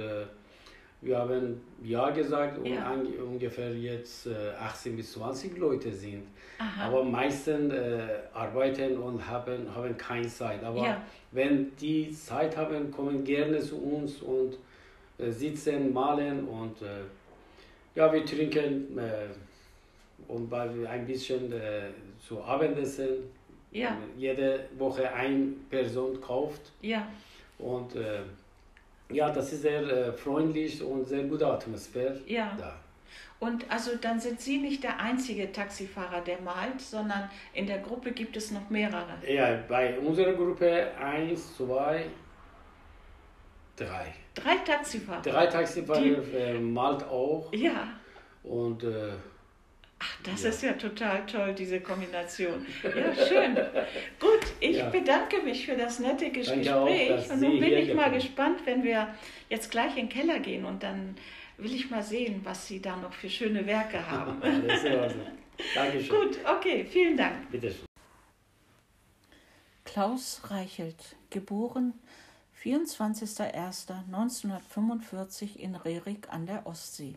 wir 1.01 1.17
haben 1.17 1.61
Ja 1.83 2.09
gesagt 2.09 2.57
und 2.57 2.65
ja. 2.65 2.91
ungefähr 3.23 3.73
jetzt 3.75 4.27
äh, 4.27 4.49
18 4.59 4.95
bis 4.95 5.13
20 5.13 5.57
Leute 5.57 5.91
sind. 5.91 6.23
Aha. 6.57 6.87
Aber 6.87 7.03
meisten 7.03 7.69
äh, 7.69 8.07
arbeiten 8.33 8.97
und 8.97 9.27
haben, 9.27 9.73
haben 9.75 9.95
keine 9.95 10.27
Zeit. 10.27 10.63
Aber 10.63 10.83
ja. 10.83 11.01
wenn 11.31 11.75
die 11.77 12.11
Zeit 12.11 12.57
haben, 12.57 12.89
kommen 12.89 13.23
gerne 13.23 13.59
zu 13.59 13.77
uns 13.77 14.21
und 14.23 14.57
äh, 15.19 15.29
sitzen, 15.29 15.93
malen 15.93 16.47
und 16.47 16.81
äh, 16.81 17.03
ja, 17.93 18.11
wir 18.11 18.25
trinken 18.25 18.97
äh, 18.97 19.27
und 20.27 20.51
ein 20.53 21.05
bisschen 21.05 21.51
äh, 21.51 21.89
zu 22.19 22.43
Abendessen. 22.43 23.09
Ja. 23.71 23.97
Jede 24.17 24.61
Woche 24.77 25.13
eine 25.13 25.53
Person 25.69 26.19
kauft. 26.21 26.71
Ja. 26.81 27.07
Und 27.59 27.95
ja, 29.11 29.29
das 29.29 29.53
ist 29.53 29.61
sehr 29.61 29.81
äh, 29.81 30.13
freundlich 30.13 30.81
und 30.81 31.07
sehr 31.07 31.23
gute 31.23 31.47
Atmosphäre 31.47 32.19
ja. 32.25 32.55
da. 32.57 32.75
Und 33.39 33.69
also 33.69 33.91
dann 34.01 34.19
sind 34.19 34.41
Sie 34.41 34.57
nicht 34.57 34.83
der 34.83 34.99
einzige 34.99 35.51
Taxifahrer, 35.51 36.21
der 36.21 36.41
malt, 36.41 36.81
sondern 36.81 37.29
in 37.53 37.67
der 37.67 37.79
Gruppe 37.79 38.11
gibt 38.11 38.35
es 38.35 38.51
noch 38.51 38.69
mehrere. 38.69 39.13
Ja, 39.27 39.59
bei 39.67 39.97
unserer 39.99 40.33
Gruppe 40.33 40.91
eins, 40.99 41.55
zwei, 41.55 42.05
drei. 43.75 44.13
Drei 44.33 44.57
Taxifahrer. 44.57 45.21
Drei 45.21 45.45
Taxifahrer 45.47 46.01
Die, 46.01 46.13
äh, 46.35 46.59
malt 46.59 47.03
auch. 47.03 47.53
Ja. 47.53 47.89
Und 48.43 48.83
äh, 48.83 49.11
Ach, 49.99 50.17
das 50.23 50.43
ja. 50.43 50.49
ist 50.49 50.61
ja 50.61 50.73
total 50.73 51.25
toll, 51.25 51.55
diese 51.55 51.79
Kombination. 51.79 52.65
Ja, 52.83 53.15
schön. 53.15 53.55
Gut, 54.19 54.45
ich 54.59 54.77
ja. 54.77 54.89
bedanke 54.89 55.41
mich 55.41 55.65
für 55.65 55.75
das 55.75 55.99
nette 55.99 56.29
Gespräch. 56.29 56.71
Auch, 56.71 56.87
und 57.31 57.41
nun 57.41 57.59
bin 57.59 57.73
ich 57.73 57.91
mal 57.93 58.11
gespannt, 58.11 58.59
wenn 58.65 58.83
wir 58.83 59.07
jetzt 59.49 59.71
gleich 59.71 59.97
in 59.97 60.07
den 60.07 60.09
Keller 60.09 60.39
gehen 60.39 60.65
und 60.65 60.83
dann 60.83 61.15
will 61.57 61.73
ich 61.73 61.89
mal 61.89 62.03
sehen, 62.03 62.41
was 62.43 62.67
Sie 62.67 62.81
da 62.81 62.95
noch 62.95 63.13
für 63.13 63.29
schöne 63.29 63.65
Werke 63.65 64.07
haben. 64.11 64.41
ist 64.67 64.83
ja 64.83 65.09
Dankeschön. 65.73 66.15
Gut, 66.15 66.37
okay, 66.45 66.85
vielen 66.85 67.17
Dank. 67.17 67.49
Bitte 67.49 67.71
schön. 67.71 67.87
Klaus 69.85 70.41
Reichelt, 70.51 71.15
geboren 71.31 71.95
24.01.1945 72.63 75.57
in 75.57 75.73
Rerik 75.75 76.29
an 76.29 76.45
der 76.45 76.67
Ostsee. 76.67 77.15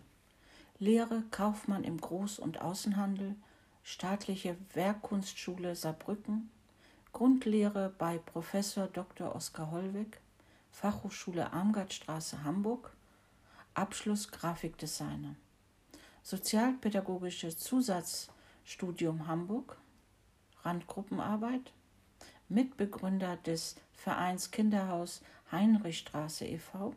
Lehre 0.83 1.23
Kaufmann 1.31 1.85
im 1.85 2.01
Groß- 2.01 2.41
und 2.41 2.63
Außenhandel, 2.63 3.37
Staatliche 3.83 4.57
Werkkunstschule 4.73 5.77
Saarbrücken, 5.77 6.51
Grundlehre 7.13 7.93
bei 7.99 8.17
Professor 8.17 8.87
Dr. 8.87 9.35
Oskar 9.37 9.71
Hollweg, 9.71 10.23
Fachhochschule 10.71 11.53
Armgardstraße 11.53 12.45
Hamburg, 12.45 12.97
Abschluss 13.75 14.31
Grafikdesigner, 14.31 15.37
Sozialpädagogische 16.23 17.55
Zusatzstudium 17.55 19.27
Hamburg, 19.27 19.77
Randgruppenarbeit, 20.63 21.75
Mitbegründer 22.49 23.37
des 23.37 23.77
Vereins 23.93 24.51
Kinderhaus 24.51 25.21
Heinrichstraße 25.53 26.47
e.V., 26.47 26.95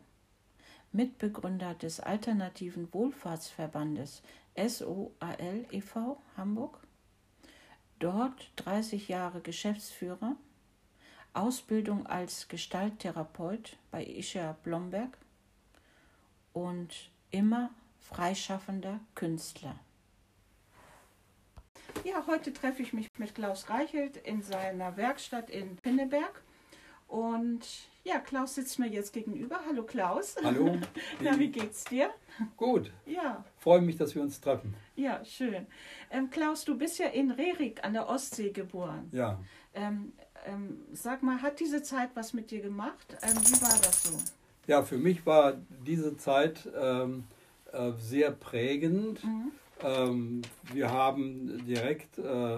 Mitbegründer 0.93 1.73
des 1.73 1.99
Alternativen 1.99 2.93
Wohlfahrtsverbandes 2.93 4.21
SOAL 4.55 5.65
e.V. 5.71 6.21
Hamburg, 6.37 6.77
dort 7.97 8.51
30 8.57 9.07
Jahre 9.07 9.41
Geschäftsführer, 9.41 10.35
Ausbildung 11.33 12.05
als 12.05 12.47
Gestalttherapeut 12.47 13.75
bei 13.89 14.05
Isha 14.05 14.55
Blomberg 14.63 15.17
und 16.53 17.09
immer 17.31 17.71
freischaffender 17.99 18.99
Künstler. 19.15 19.75
Ja, 22.03 22.23
heute 22.27 22.53
treffe 22.53 22.83
ich 22.83 22.93
mich 22.93 23.07
mit 23.17 23.33
Klaus 23.33 23.69
Reichelt 23.69 24.17
in 24.17 24.43
seiner 24.43 24.95
Werkstatt 24.95 25.49
in 25.49 25.75
Pinneberg 25.77 26.43
Und 27.13 27.67
ja, 28.03 28.17
Klaus 28.17 28.55
sitzt 28.55 28.79
mir 28.79 28.87
jetzt 28.87 29.13
gegenüber. 29.13 29.59
Hallo 29.69 29.83
Klaus. 29.83 30.35
Hallo. 30.43 30.79
Na, 31.21 31.37
wie 31.37 31.49
geht's 31.49 31.83
dir? 31.83 32.09
Gut. 32.57 32.91
Ja. 33.05 33.45
Freue 33.59 33.81
mich, 33.81 33.97
dass 33.97 34.15
wir 34.15 34.23
uns 34.23 34.41
treffen. 34.41 34.73
Ja, 34.95 35.23
schön. 35.23 35.67
Ähm, 36.09 36.31
Klaus, 36.31 36.65
du 36.65 36.75
bist 36.75 36.97
ja 36.97 37.05
in 37.09 37.29
Rerik 37.29 37.83
an 37.83 37.93
der 37.93 38.09
Ostsee 38.09 38.49
geboren. 38.49 39.09
Ja. 39.11 39.39
Ähm, 39.75 40.13
ähm, 40.47 40.81
sag 40.91 41.21
mal, 41.21 41.39
hat 41.39 41.59
diese 41.59 41.83
Zeit 41.83 42.09
was 42.15 42.33
mit 42.33 42.49
dir 42.49 42.61
gemacht? 42.61 43.15
Ähm, 43.21 43.37
wie 43.43 43.61
war 43.61 43.79
das 43.83 44.05
so? 44.05 44.17
Ja, 44.65 44.81
für 44.81 44.97
mich 44.97 45.23
war 45.27 45.53
diese 45.85 46.17
Zeit 46.17 46.67
ähm, 46.75 47.25
äh, 47.71 47.91
sehr 47.91 48.31
prägend. 48.31 49.23
Mhm. 49.23 49.51
Ähm, 49.83 50.41
wir 50.73 50.89
haben 50.89 51.63
direkt, 51.67 52.17
äh, 52.17 52.57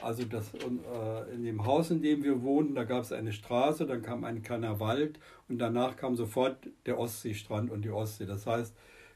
also 0.00 0.24
das, 0.24 0.52
äh, 0.54 1.34
in 1.34 1.44
dem 1.44 1.66
Haus, 1.66 1.90
in 1.90 2.02
dem 2.02 2.24
wir 2.24 2.42
wohnten, 2.42 2.74
da 2.74 2.84
gab 2.84 3.02
es 3.02 3.12
eine 3.12 3.32
Straße, 3.32 3.86
dann 3.86 4.02
kam 4.02 4.24
ein 4.24 4.42
kleiner 4.42 4.80
Wald 4.80 5.18
und 5.48 5.58
danach 5.58 5.96
kam 5.96 6.16
sofort 6.16 6.56
der 6.86 6.98
Ostseestrand 6.98 7.70
und 7.70 7.84
die 7.84 7.90
Ostsee. 7.90 8.26
Das 8.26 8.46
heißt, 8.46 8.74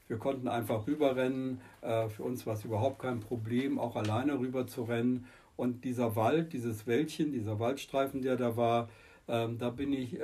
wir 0.09 0.19
konnten 0.19 0.49
einfach 0.49 0.87
rüberrennen. 0.87 1.61
Äh, 1.81 2.09
für 2.09 2.23
uns 2.23 2.47
war 2.47 2.55
es 2.55 2.65
überhaupt 2.65 3.01
kein 3.01 3.21
Problem, 3.21 3.79
auch 3.79 3.97
alleine 3.97 4.39
rüber 4.39 4.67
zu 4.67 4.85
rennen. 4.85 5.27
Und 5.57 5.85
dieser 5.85 6.17
Wald, 6.17 6.53
dieses 6.53 6.87
Wäldchen, 6.87 7.33
dieser 7.33 7.59
Waldstreifen, 7.59 8.21
der 8.21 8.37
da 8.37 8.57
war, 8.57 8.89
ähm, 9.29 9.59
da 9.59 9.71
bin 9.71 9.93
ich, 9.93 10.15
äh, 10.15 10.19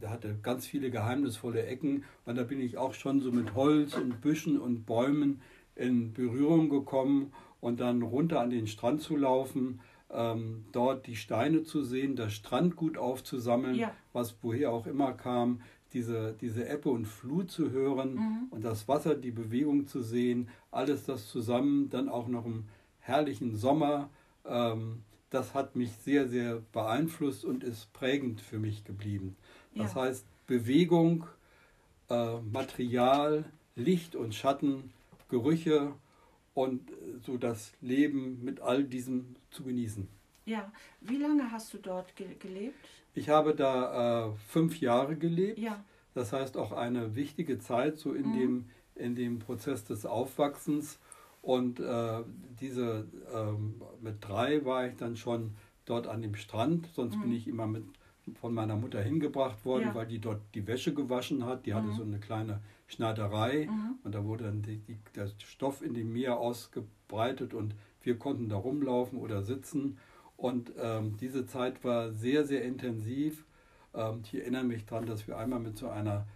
der 0.00 0.10
hatte 0.10 0.38
ganz 0.42 0.66
viele 0.66 0.90
geheimnisvolle 0.90 1.66
Ecken 1.66 2.04
und 2.24 2.38
da 2.38 2.44
bin 2.44 2.60
ich 2.60 2.78
auch 2.78 2.94
schon 2.94 3.20
so 3.20 3.30
mit 3.30 3.54
Holz 3.54 3.94
und 3.94 4.22
Büschen 4.22 4.58
und 4.58 4.86
Bäumen 4.86 5.42
in 5.74 6.14
Berührung 6.14 6.70
gekommen 6.70 7.32
und 7.60 7.80
dann 7.80 8.02
runter 8.02 8.40
an 8.40 8.50
den 8.50 8.66
Strand 8.66 9.00
zu 9.02 9.16
laufen, 9.16 9.80
ähm, 10.12 10.64
dort 10.72 11.06
die 11.06 11.16
Steine 11.16 11.62
zu 11.62 11.82
sehen, 11.84 12.16
das 12.16 12.32
Strandgut 12.32 12.98
aufzusammeln, 12.98 13.76
Ja. 13.76 13.92
was 14.12 14.36
woher 14.42 14.72
auch 14.72 14.86
immer 14.86 15.12
kam, 15.12 15.60
diese, 15.92 16.34
diese 16.40 16.68
Ebbe 16.68 16.88
und 16.90 17.04
Flut 17.06 17.50
zu 17.50 17.70
hören 17.70 18.14
Mhm. 18.14 18.46
und 18.50 18.64
das 18.64 18.88
Wasser, 18.88 19.14
die 19.14 19.30
Bewegung 19.32 19.86
zu 19.86 20.02
sehen, 20.02 20.48
alles 20.70 21.04
das 21.04 21.28
zusammen, 21.28 21.90
dann 21.90 22.08
auch 22.08 22.28
noch 22.28 22.46
im 22.46 22.64
herrlichen 23.00 23.56
Sommer. 23.56 24.08
Ähm, 24.44 25.02
das 25.30 25.54
hat 25.54 25.76
mich 25.76 25.92
sehr, 25.92 26.28
sehr 26.28 26.60
beeinflusst 26.72 27.44
und 27.44 27.62
ist 27.62 27.92
prägend 27.92 28.40
für 28.40 28.58
mich 28.58 28.84
geblieben. 28.84 29.36
Das 29.76 29.94
Ja. 29.94 30.02
heißt, 30.02 30.26
Bewegung, 30.46 31.24
äh, 32.08 32.40
Material, 32.40 33.44
Licht 33.76 34.16
und 34.16 34.34
Schatten, 34.34 34.90
Gerüche 35.28 35.92
und 36.54 36.90
äh, 36.90 36.94
so 37.24 37.36
das 37.36 37.72
Leben 37.80 38.42
mit 38.44 38.60
all 38.60 38.84
diesem 38.84 39.36
zu 39.50 39.62
genießen. 39.64 40.08
Ja. 40.46 40.72
Wie 41.00 41.16
lange 41.16 41.50
hast 41.50 41.72
du 41.74 41.78
dort 41.78 42.16
ge 42.16 42.34
gelebt? 42.38 42.88
Ich 43.14 43.28
habe 43.28 43.54
da 43.54 44.28
äh, 44.28 44.32
fünf 44.48 44.80
Jahre 44.80 45.16
gelebt. 45.16 45.58
Ja. 45.58 45.84
Das 46.14 46.32
heißt 46.32 46.56
auch 46.56 46.72
eine 46.72 47.14
wichtige 47.14 47.58
Zeit 47.58 47.98
so 47.98 48.12
in, 48.14 48.30
Mhm. 48.30 48.32
dem, 48.38 48.64
in 48.96 49.14
dem 49.14 49.38
Prozess 49.38 49.84
des 49.84 50.06
Aufwachsens. 50.06 50.98
Und 51.42 51.80
äh, 51.80 52.22
diese 52.60 53.06
ähm, 53.32 53.80
mit 54.00 54.16
drei 54.20 54.64
war 54.64 54.86
ich 54.88 54.96
dann 54.96 55.16
schon 55.16 55.54
dort 55.84 56.06
an 56.06 56.20
dem 56.22 56.34
Strand. 56.34 56.88
Sonst 56.94 57.16
Mhm. 57.16 57.22
bin 57.22 57.32
ich 57.32 57.46
immer 57.48 57.66
mit 57.66 57.84
von 58.34 58.54
meiner 58.54 58.76
Mutter 58.76 59.00
hingebracht 59.02 59.64
worden, 59.64 59.88
Ja. 59.88 59.94
weil 59.94 60.06
die 60.06 60.18
dort 60.20 60.40
die 60.54 60.66
Wäsche 60.66 60.92
gewaschen 60.94 61.44
hat. 61.46 61.66
Die 61.66 61.74
hatte 61.74 61.88
Mhm. 61.88 61.92
so 61.94 62.02
eine 62.02 62.18
kleine 62.20 62.60
Schneiderei 62.86 63.66
Mhm. 63.70 63.98
und 64.04 64.14
da 64.14 64.24
wurde 64.24 64.44
dann 64.44 64.62
die, 64.62 64.78
die, 64.78 64.98
der 65.14 65.28
Stoff 65.38 65.82
in 65.82 65.94
dem 65.94 66.12
Meer 66.12 66.38
ausgebreitet 66.38 67.54
und 67.54 67.74
wir 68.02 68.18
konnten 68.18 68.48
da 68.48 68.56
rumlaufen 68.56 69.18
oder 69.18 69.42
sitzen. 69.42 69.98
Und 70.36 70.72
ähm, 70.78 71.16
diese 71.18 71.46
Zeit 71.46 71.84
war 71.84 72.12
sehr, 72.12 72.44
sehr 72.46 72.64
intensiv. 72.64 73.44
Ähm, 73.94 74.20
ich 74.24 74.34
erinnere 74.34 74.64
mich 74.64 74.86
daran, 74.86 75.06
dass 75.06 75.26
wir 75.28 75.36
einmal 75.36 75.60
mit 75.60 75.76
so 75.76 75.88
einer 75.88 76.26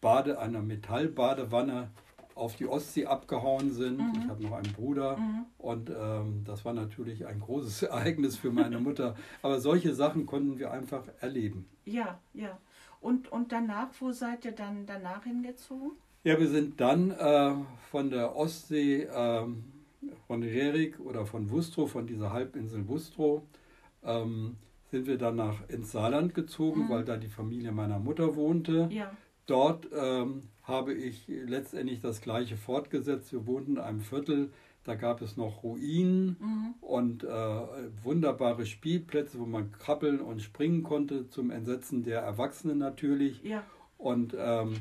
Bade, 0.00 0.38
einer 0.38 0.62
Metallbadewanne 0.62 1.90
auf 2.36 2.54
die 2.56 2.66
Ostsee 2.66 3.06
abgehauen 3.06 3.72
sind. 3.72 3.98
Mhm. 3.98 4.12
Ich 4.22 4.28
habe 4.28 4.42
noch 4.44 4.52
einen 4.52 4.72
Bruder 4.72 5.16
Mhm. 5.16 5.44
und 5.58 5.90
ähm, 5.90 6.42
das 6.44 6.64
war 6.64 6.72
natürlich 6.74 7.26
ein 7.26 7.40
großes 7.40 7.82
Ereignis 7.94 8.36
für 8.36 8.50
meine 8.52 8.78
Mutter. 8.78 9.16
Aber 9.42 9.58
solche 9.60 9.94
Sachen 9.94 10.26
konnten 10.26 10.58
wir 10.58 10.70
einfach 10.70 11.02
erleben. 11.20 11.66
Ja, 11.84 12.18
ja. 12.34 12.58
Und, 13.00 13.30
und 13.32 13.52
danach, 13.52 13.88
wo 14.00 14.12
seid 14.12 14.44
ihr 14.44 14.52
dann 14.52 14.86
danach 14.86 15.24
hingezogen? 15.24 15.92
Ja, 16.24 16.38
wir 16.38 16.48
sind 16.48 16.80
dann 16.80 17.10
äh, 17.12 17.54
von 17.90 18.10
der 18.10 18.36
Ostsee, 18.36 19.08
ähm, 19.14 19.64
von 20.26 20.42
Rerik 20.42 21.00
oder 21.00 21.24
von 21.26 21.50
Wustrow, 21.50 21.90
von 21.90 22.06
dieser 22.06 22.32
Halbinsel 22.32 22.86
Wustrow, 22.88 23.42
ähm, 24.04 24.56
sind 24.90 25.06
wir 25.06 25.18
dann 25.18 25.36
nach 25.36 25.68
ins 25.68 25.92
Saarland 25.92 26.34
gezogen, 26.34 26.84
Mhm. 26.84 26.88
weil 26.90 27.04
da 27.04 27.16
die 27.16 27.28
Familie 27.28 27.72
meiner 27.72 27.98
Mutter 27.98 28.36
wohnte. 28.36 28.88
Ja. 28.90 29.10
Dort 29.46 29.88
ähm, 29.96 30.42
habe 30.66 30.92
ich 30.94 31.26
letztendlich 31.28 32.00
das 32.00 32.20
gleiche 32.20 32.56
fortgesetzt. 32.56 33.30
Wir 33.32 33.46
wohnten 33.46 33.72
in 33.72 33.78
einem 33.78 34.00
Viertel, 34.00 34.50
da 34.84 34.94
gab 34.96 35.20
es 35.22 35.36
noch 35.36 35.62
Ruinen 35.62 36.36
Mhm. 36.40 36.74
und 36.80 37.24
äh, 37.24 37.28
wunderbare 38.02 38.64
Spielplätze, 38.66 39.38
wo 39.38 39.46
man 39.46 39.70
krabbeln 39.72 40.20
und 40.20 40.42
springen 40.42 40.82
konnte, 40.82 41.28
zum 41.28 41.50
Entsetzen 41.50 42.02
der 42.04 42.20
Erwachsenen 42.20 42.78
natürlich. 42.78 43.42
Ja. 43.42 43.62
Und 43.98 44.34
ähm, 44.38 44.74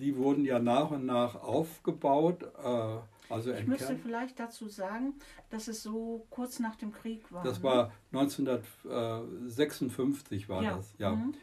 die 0.00 0.16
wurden 0.16 0.44
ja 0.44 0.58
nach 0.58 0.90
und 0.90 1.06
nach 1.06 1.34
aufgebaut. 1.36 2.42
Äh, 2.42 2.98
also 3.32 3.52
Ich 3.52 3.66
müsste 3.66 3.96
vielleicht 3.96 4.38
dazu 4.38 4.68
sagen, 4.68 5.14
dass 5.50 5.66
es 5.68 5.82
so 5.82 6.26
kurz 6.30 6.58
nach 6.60 6.76
dem 6.76 6.92
Krieg 6.92 7.20
war. 7.32 7.42
Das 7.42 7.58
ne? 7.58 7.64
war 7.64 7.92
1956 8.12 10.48
war 10.48 10.62
Ja. 10.62 10.76
das, 10.76 10.94
ja. 10.98 11.12
Mhm. 11.14 11.34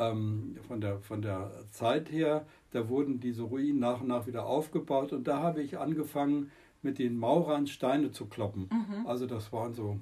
Ähm, 0.00 0.56
von, 0.68 0.80
der, 0.80 1.00
von 1.00 1.20
der 1.22 1.50
Zeit 1.72 2.10
her, 2.12 2.46
da 2.70 2.88
wurden 2.88 3.18
diese 3.18 3.42
Ruinen 3.42 3.80
nach 3.80 4.00
und 4.00 4.06
nach 4.08 4.26
wieder 4.28 4.46
aufgebaut 4.46 5.12
und 5.12 5.26
da 5.26 5.42
habe 5.42 5.60
ich 5.60 5.78
angefangen, 5.78 6.50
mit 6.82 7.00
den 7.00 7.18
Maurern 7.18 7.66
Steine 7.66 8.12
zu 8.12 8.26
kloppen. 8.26 8.68
Mhm. 8.72 9.06
Also 9.08 9.26
das 9.26 9.52
waren 9.52 9.74
so 9.74 9.98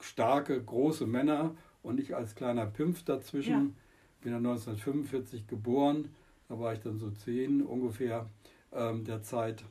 starke, 0.00 0.62
große 0.62 1.06
Männer 1.06 1.54
und 1.82 1.98
ich 1.98 2.14
als 2.14 2.34
kleiner 2.34 2.66
Pimpf 2.66 3.02
dazwischen. 3.04 3.52
Ja. 3.52 3.72
Bin 4.20 4.32
dann 4.32 4.44
1945 4.46 5.46
geboren, 5.46 6.10
da 6.48 6.58
war 6.58 6.74
ich 6.74 6.80
dann 6.80 6.98
so 6.98 7.10
zehn 7.10 7.62
ungefähr 7.62 8.28
ähm, 8.72 9.04
der 9.04 9.22
Zeit 9.22 9.64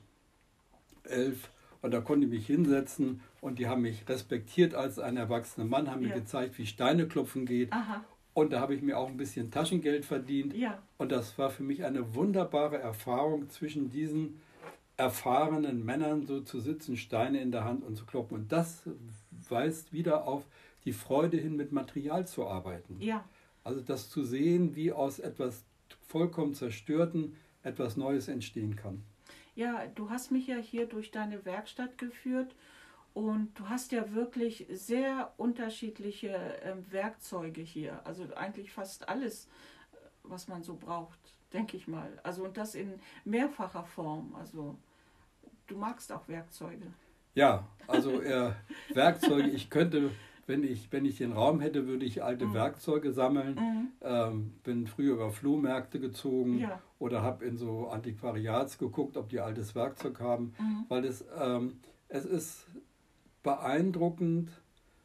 elf 1.04 1.52
und 1.82 1.92
da 1.94 2.02
konnte 2.02 2.26
ich 2.26 2.32
mich 2.34 2.48
hinsetzen 2.48 3.22
und 3.42 3.60
die 3.60 3.68
haben 3.68 3.82
mich 3.84 4.08
respektiert 4.10 4.74
als 4.74 5.00
ein 5.00 5.18
erwachsener 5.18 5.66
Mann, 5.68 5.92
haben 5.92 6.02
Ja. 6.02 6.10
mir 6.10 6.16
gezeigt, 6.16 6.58
wie 6.58 6.66
Steine 6.66 7.08
klopfen 7.08 7.46
geht 7.46 7.72
Aha, 7.72 8.04
und 8.38 8.54
da 8.54 8.60
habe 8.60 8.76
ich 8.76 8.84
mir 8.84 9.00
auch 9.00 9.08
ein 9.08 9.18
bisschen 9.18 9.50
Taschengeld 9.50 10.06
verdient 10.06 10.54
ja, 10.56 10.78
und 11.00 11.12
das 11.12 11.40
war 11.40 11.50
für 11.50 11.64
mich 11.64 11.84
eine 11.84 12.14
wunderbare 12.14 12.78
Erfahrung 12.78 13.50
zwischen 13.50 13.90
diesen 13.90 14.40
erfahrenen 14.96 15.84
Männern 15.84 16.28
so 16.28 16.42
zu 16.42 16.60
sitzen, 16.60 16.98
Steine 16.98 17.42
in 17.42 17.52
der 17.52 17.66
Hand 17.66 17.84
und 17.84 17.96
zu 17.96 18.06
kloppen. 18.06 18.38
Und 18.38 18.52
das 18.52 18.84
weist 19.50 19.92
wieder 19.92 20.28
auf 20.28 20.44
die 20.86 20.94
Freude 20.94 21.38
hin, 21.38 21.56
mit 21.56 21.72
Material 21.72 22.28
zu 22.28 22.48
arbeiten. 22.48 22.98
ja, 23.00 23.26
Also 23.64 23.82
das 23.82 24.12
zu 24.12 24.24
sehen, 24.24 24.76
wie 24.76 24.92
aus 24.92 25.18
etwas 25.18 25.64
vollkommen 26.08 26.54
Zerstörten 26.54 27.36
etwas 27.64 27.98
Neues 27.98 28.28
entstehen 28.28 28.76
kann. 28.76 29.02
ja. 29.56 29.88
Du 29.96 30.12
hast 30.12 30.32
mich 30.32 30.46
ja 30.46 30.58
hier 30.58 30.86
durch 30.86 31.10
deine 31.10 31.44
Werkstatt 31.44 31.98
geführt 31.98 32.54
und 33.18 33.50
du 33.60 33.68
hast 33.68 33.92
ja 33.92 34.14
wirklich 34.14 34.68
sehr 34.70 35.34
unterschiedliche 35.38 36.28
ähm, 36.64 36.86
Werkzeuge 36.92 37.62
hier. 37.62 38.00
Also 38.06 38.28
eigentlich 38.36 38.72
fast 38.72 39.10
alles, 39.10 39.46
äh, 39.92 39.96
was 40.22 40.48
man 40.48 40.62
so 40.62 40.76
braucht, 40.76 41.18
denke 41.52 41.78
ich 41.78 41.88
mal. 41.88 42.20
Also 42.22 42.44
und 42.44 42.58
das 42.58 42.76
in 42.76 42.94
mehrfacher 43.26 43.84
Form. 43.86 44.36
Also 44.36 44.78
du 45.66 45.78
magst 45.78 46.12
auch 46.12 46.28
Werkzeuge. 46.28 46.86
Ja, 47.34 47.66
also 47.88 48.22
äh, 48.22 48.52
Werkzeuge, 48.94 49.50
ich 49.50 49.72
könnte, 49.72 50.12
wenn 50.46 50.64
ich, 50.64 50.92
wenn 50.92 51.06
ich 51.06 51.18
den 51.18 51.32
Raum 51.32 51.60
hätte, 51.60 51.88
würde 51.88 52.06
ich 52.06 52.24
alte 52.24 52.46
Mhm. 52.46 52.54
Werkzeuge 52.54 53.14
sammeln. 53.14 53.56
Mhm. 53.56 53.88
Ähm, 54.02 54.54
bin 54.64 54.86
früher 54.86 55.16
über 55.16 55.32
Flohmärkte 55.32 56.00
gezogen 56.00 56.60
Ja. 56.60 56.80
oder 57.00 57.24
habe 57.24 57.46
in 57.46 57.58
so 57.58 57.88
Antiquariats 57.88 58.78
geguckt, 58.78 59.18
ob 59.18 59.30
die 59.30 59.40
altes 59.40 59.74
Werkzeug 59.74 60.20
haben, 60.20 60.54
Mhm. 60.60 60.86
weil 60.88 61.04
es, 61.06 61.26
ähm, 61.36 61.80
es 62.10 62.26
ist 62.26 62.68
beeindruckend, 63.48 64.50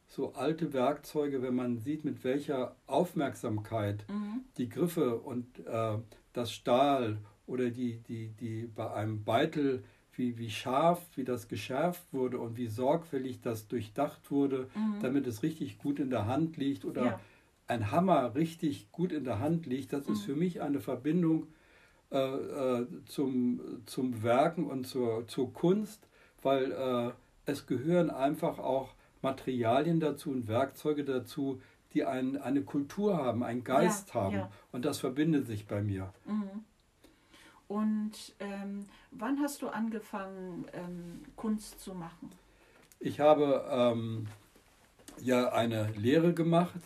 so 0.09 0.33
alte 0.35 0.73
Werkzeuge, 0.73 1.43
wenn 1.43 1.55
man 1.55 1.79
sieht, 1.79 2.05
mit 2.05 2.25
welcher 2.25 2.75
Aufmerksamkeit 2.89 4.05
Mhm. 4.09 4.41
die 4.59 4.69
Griffe 4.69 5.17
und 5.21 5.47
äh, 5.65 5.99
das 6.33 6.53
Stahl 6.53 7.19
oder 7.47 7.71
die, 7.71 7.99
die, 8.09 8.29
die 8.41 8.67
bei 8.67 8.91
einem 8.93 9.23
Beitel, 9.23 9.85
wie, 10.17 10.37
wie 10.39 10.51
scharf, 10.51 11.01
wie 11.15 11.25
das 11.25 11.47
geschärft 11.47 12.03
wurde 12.13 12.39
und 12.39 12.57
wie 12.57 12.67
sorgfältig 12.67 13.41
das 13.43 13.69
durchdacht 13.69 14.31
wurde, 14.33 14.69
Mhm. 14.75 15.01
damit 15.01 15.27
es 15.29 15.43
richtig 15.45 15.79
gut 15.79 16.01
in 16.01 16.11
der 16.11 16.27
Hand 16.27 16.57
liegt 16.57 16.85
oder 16.85 17.05
Ja. 17.05 17.21
ein 17.69 17.93
Hammer 17.93 18.35
richtig 18.35 18.91
gut 18.91 19.13
in 19.13 19.23
der 19.25 19.39
Hand 19.39 19.67
liegt, 19.67 19.93
das 19.93 20.09
ist 20.09 20.23
Mhm. 20.23 20.27
für 20.27 20.37
mich 20.37 20.61
eine 20.61 20.81
Verbindung 20.81 21.47
äh, 22.11 22.19
äh, 22.19 22.87
zum, 23.07 23.61
zum 23.87 24.23
Werken 24.25 24.67
und 24.67 24.87
zur, 24.87 25.27
zur 25.29 25.53
Kunst, 25.55 26.07
weil 26.43 26.73
äh, 26.73 27.13
es 27.47 27.67
gehören 27.67 28.11
einfach 28.11 28.59
auch 28.59 28.95
Materialien 29.23 30.01
dazu 30.01 30.31
und 30.31 30.49
Werkzeuge 30.49 31.05
dazu, 31.05 31.61
die 31.95 32.05
ein, 32.05 32.41
eine 32.41 32.63
Kultur 32.63 33.17
haben, 33.17 33.43
einen 33.43 33.65
Geist 33.65 34.09
Ja, 34.09 34.15
haben. 34.15 34.35
ja. 34.37 34.51
Und 34.73 34.85
das 34.85 34.99
verbindet 34.99 35.47
sich 35.47 35.67
bei 35.67 35.83
mir. 35.83 36.13
Mhm. 36.25 36.65
Und 37.69 38.13
ähm, 38.41 38.87
wann 39.11 39.41
hast 39.41 39.63
du 39.63 39.69
angefangen, 39.69 40.67
ähm, 40.73 41.23
Kunst 41.37 41.81
zu 41.81 41.95
machen? 41.95 42.31
Ich 43.01 43.21
habe 43.21 43.65
ähm, 43.71 44.27
ja 45.21 45.53
eine 45.53 45.91
Lehre 45.93 46.35
gemacht, 46.35 46.81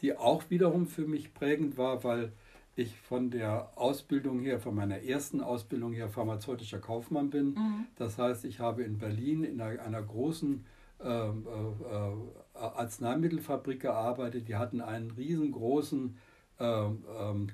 die 0.00 0.16
auch 0.16 0.44
wiederum 0.50 0.86
für 0.86 1.06
mich 1.06 1.34
prägend 1.34 1.78
war, 1.78 2.04
weil 2.04 2.32
ich 2.76 2.98
von 3.00 3.30
der 3.30 3.70
Ausbildung 3.76 4.40
her, 4.40 4.58
von 4.58 4.74
meiner 4.74 5.02
ersten 5.02 5.40
Ausbildung 5.40 5.92
her 5.92 6.08
pharmazeutischer 6.08 6.78
Kaufmann 6.80 7.30
bin. 7.30 7.54
Mhm. 7.54 7.86
Das 7.96 8.18
heißt, 8.18 8.44
ich 8.44 8.60
habe 8.60 8.82
in 8.82 8.98
Berlin 8.98 9.44
in 9.44 9.60
einer, 9.60 9.80
einer 9.82 10.02
großen 10.02 10.64
ähm, 11.04 11.46
äh, 11.46 11.94
äh, 11.94 12.12
Arzneimittelfabrik 12.58 13.80
gearbeitet. 13.80 14.48
Die 14.48 14.56
hatten 14.56 14.80
einen 14.80 15.10
riesengroßen 15.12 16.16
ähm, 16.60 17.48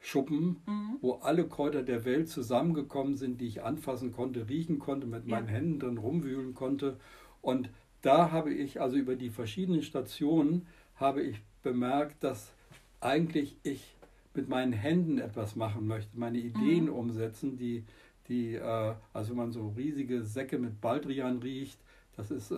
Kräuterschuppen, 0.00 0.56
Mhm. 0.66 0.96
wo 1.00 1.12
alle 1.14 1.46
Kräuter 1.46 1.82
der 1.82 2.04
Welt 2.04 2.28
zusammengekommen 2.28 3.16
sind, 3.16 3.40
die 3.40 3.46
ich 3.46 3.62
anfassen 3.62 4.12
konnte, 4.12 4.48
riechen 4.48 4.78
konnte, 4.78 5.06
mit 5.06 5.26
Ja. 5.26 5.36
meinen 5.36 5.48
Händen 5.48 5.78
drin 5.80 5.98
rumwühlen 5.98 6.54
konnte. 6.54 6.96
Und 7.42 7.70
da 8.02 8.30
habe 8.32 8.52
ich 8.52 8.80
also 8.80 8.96
über 8.96 9.16
die 9.16 9.30
verschiedenen 9.30 9.82
Stationen 9.82 10.66
habe 10.96 11.22
ich 11.22 11.40
bemerkt, 11.62 12.22
dass 12.24 12.52
eigentlich 13.00 13.56
ich 13.62 13.96
mit 14.34 14.48
meinen 14.48 14.72
Händen 14.72 15.18
etwas 15.18 15.56
machen 15.56 15.86
möchte, 15.86 16.18
meine 16.18 16.38
Ideen 16.38 16.84
Mhm. 16.84 16.92
umsetzen, 16.92 17.56
die, 17.56 17.84
die 18.28 18.54
äh, 18.54 18.94
also 19.12 19.30
wenn 19.30 19.36
man 19.36 19.52
so 19.52 19.68
riesige 19.76 20.22
Säcke 20.22 20.58
mit 20.58 20.80
Baldrian 20.80 21.38
riecht, 21.38 21.78
das 22.16 22.30
ist 22.30 22.50
äh, 22.50 22.54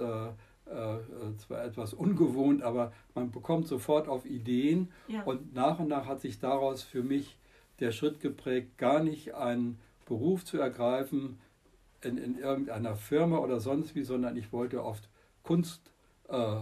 äh, 0.67 1.37
zwar 1.39 1.65
etwas 1.65 1.95
ungewohnt, 1.95 2.63
aber 2.63 2.93
man 3.15 3.31
bekommt 3.31 3.67
sofort 3.69 4.09
auf 4.09 4.25
Ideen 4.27 4.89
Ja. 5.09 5.23
und 5.25 5.55
nach 5.55 5.79
und 5.79 5.89
nach 5.89 6.07
hat 6.07 6.21
sich 6.21 6.39
daraus 6.39 6.83
für 6.83 7.03
mich 7.03 7.37
der 7.81 7.93
Schritt 7.93 8.21
geprägt, 8.21 8.77
gar 8.79 9.03
nicht 9.03 9.35
einen 9.35 9.79
Beruf 10.07 10.45
zu 10.45 10.59
ergreifen 10.59 11.39
in, 12.03 12.19
in 12.19 12.39
irgendeiner 12.39 12.95
Firma 12.97 13.39
oder 13.39 13.61
sonst 13.61 13.95
wie, 13.95 14.03
sondern 14.03 14.37
ich 14.37 14.53
wollte 14.53 14.83
oft 14.85 15.09
Kunst, 15.43 15.91
äh, 16.29 16.57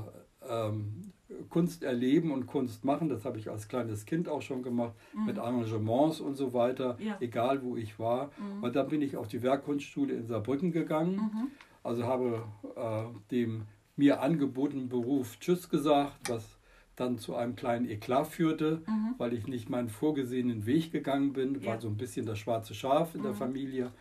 ähm, 0.48 1.12
Kunst 1.50 1.82
erleben 1.82 2.30
und 2.32 2.46
Kunst 2.46 2.84
machen. 2.84 3.08
Das 3.08 3.24
habe 3.24 3.38
ich 3.38 3.50
als 3.50 3.68
kleines 3.68 4.06
Kind 4.06 4.28
auch 4.28 4.42
schon 4.42 4.62
gemacht, 4.62 4.94
mit 5.26 5.36
Engagements 5.38 6.20
und 6.20 6.36
so 6.36 6.52
weiter, 6.54 6.96
Mhm. 6.98 7.06
Ja. 7.06 7.16
egal 7.20 7.62
wo 7.62 7.76
ich 7.76 7.98
war. 7.98 8.30
Mhm. 8.38 8.62
Und 8.64 8.76
dann 8.76 8.88
bin 8.88 9.02
ich 9.02 9.16
auf 9.16 9.28
die 9.28 9.42
Werkkunstschule 9.42 10.14
in 10.14 10.26
Saarbrücken 10.26 10.72
gegangen. 10.72 11.16
Mhm. 11.16 11.48
Also 11.82 12.04
habe 12.04 12.44
äh, 12.76 13.04
dem 13.30 13.62
mir 13.96 14.20
angebotenen 14.22 14.88
Beruf 14.88 15.38
Tschüss 15.40 15.68
gesagt, 15.68 16.30
was 16.30 16.56
dann 16.96 17.18
zu 17.18 17.36
einem 17.36 17.54
kleinen 17.56 17.88
Eklat 17.88 18.26
führte, 18.28 18.82
Mhm. 18.86 19.14
weil 19.18 19.32
ich 19.32 19.46
nicht 19.46 19.68
meinen 19.70 19.88
vorgesehenen 19.88 20.66
Weg 20.66 20.92
gegangen 20.92 21.32
bin, 21.32 21.64
war 21.64 21.74
Ja. 21.74 21.80
so 21.80 21.88
ein 21.88 21.96
bisschen 21.96 22.26
das 22.26 22.38
schwarze 22.38 22.74
Schaf 22.74 23.14
in 23.14 23.22
der 23.22 23.32
Mhm. 23.32 23.36
Familie 23.36 23.92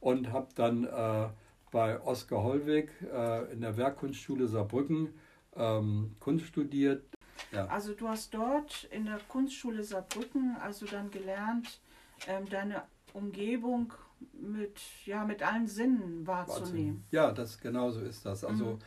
und 0.00 0.32
habe 0.32 0.48
dann 0.54 0.84
äh, 0.84 1.28
bei 1.72 2.00
Oskar 2.02 2.42
Hollweg 2.44 2.90
äh, 3.12 3.52
in 3.52 3.60
der 3.62 3.76
Werkkunstschule 3.76 4.46
Saarbrücken 4.46 5.08
ähm, 5.56 6.16
Kunst 6.20 6.46
studiert. 6.46 7.04
Ja. 7.52 7.66
Also 7.66 7.94
du 7.94 8.08
hast 8.08 8.34
dort 8.34 8.84
in 8.90 9.06
der 9.06 9.18
Kunstschule 9.28 9.82
Saarbrücken 9.82 10.56
also 10.60 10.86
dann 10.86 11.10
gelernt, 11.10 11.80
ähm, 12.26 12.48
deine 12.48 12.82
Umgebung 13.12 13.92
mit, 14.32 14.80
ja, 15.04 15.24
mit 15.24 15.42
allen 15.42 15.66
Sinnen 15.66 16.26
wahrzunehmen. 16.26 17.04
Ja, 17.10 17.32
das 17.32 17.58
genau 17.60 17.90
so 17.90 18.00
ist 18.00 18.24
das. 18.24 18.44
Also 18.44 18.64
Mhm. 18.64 18.78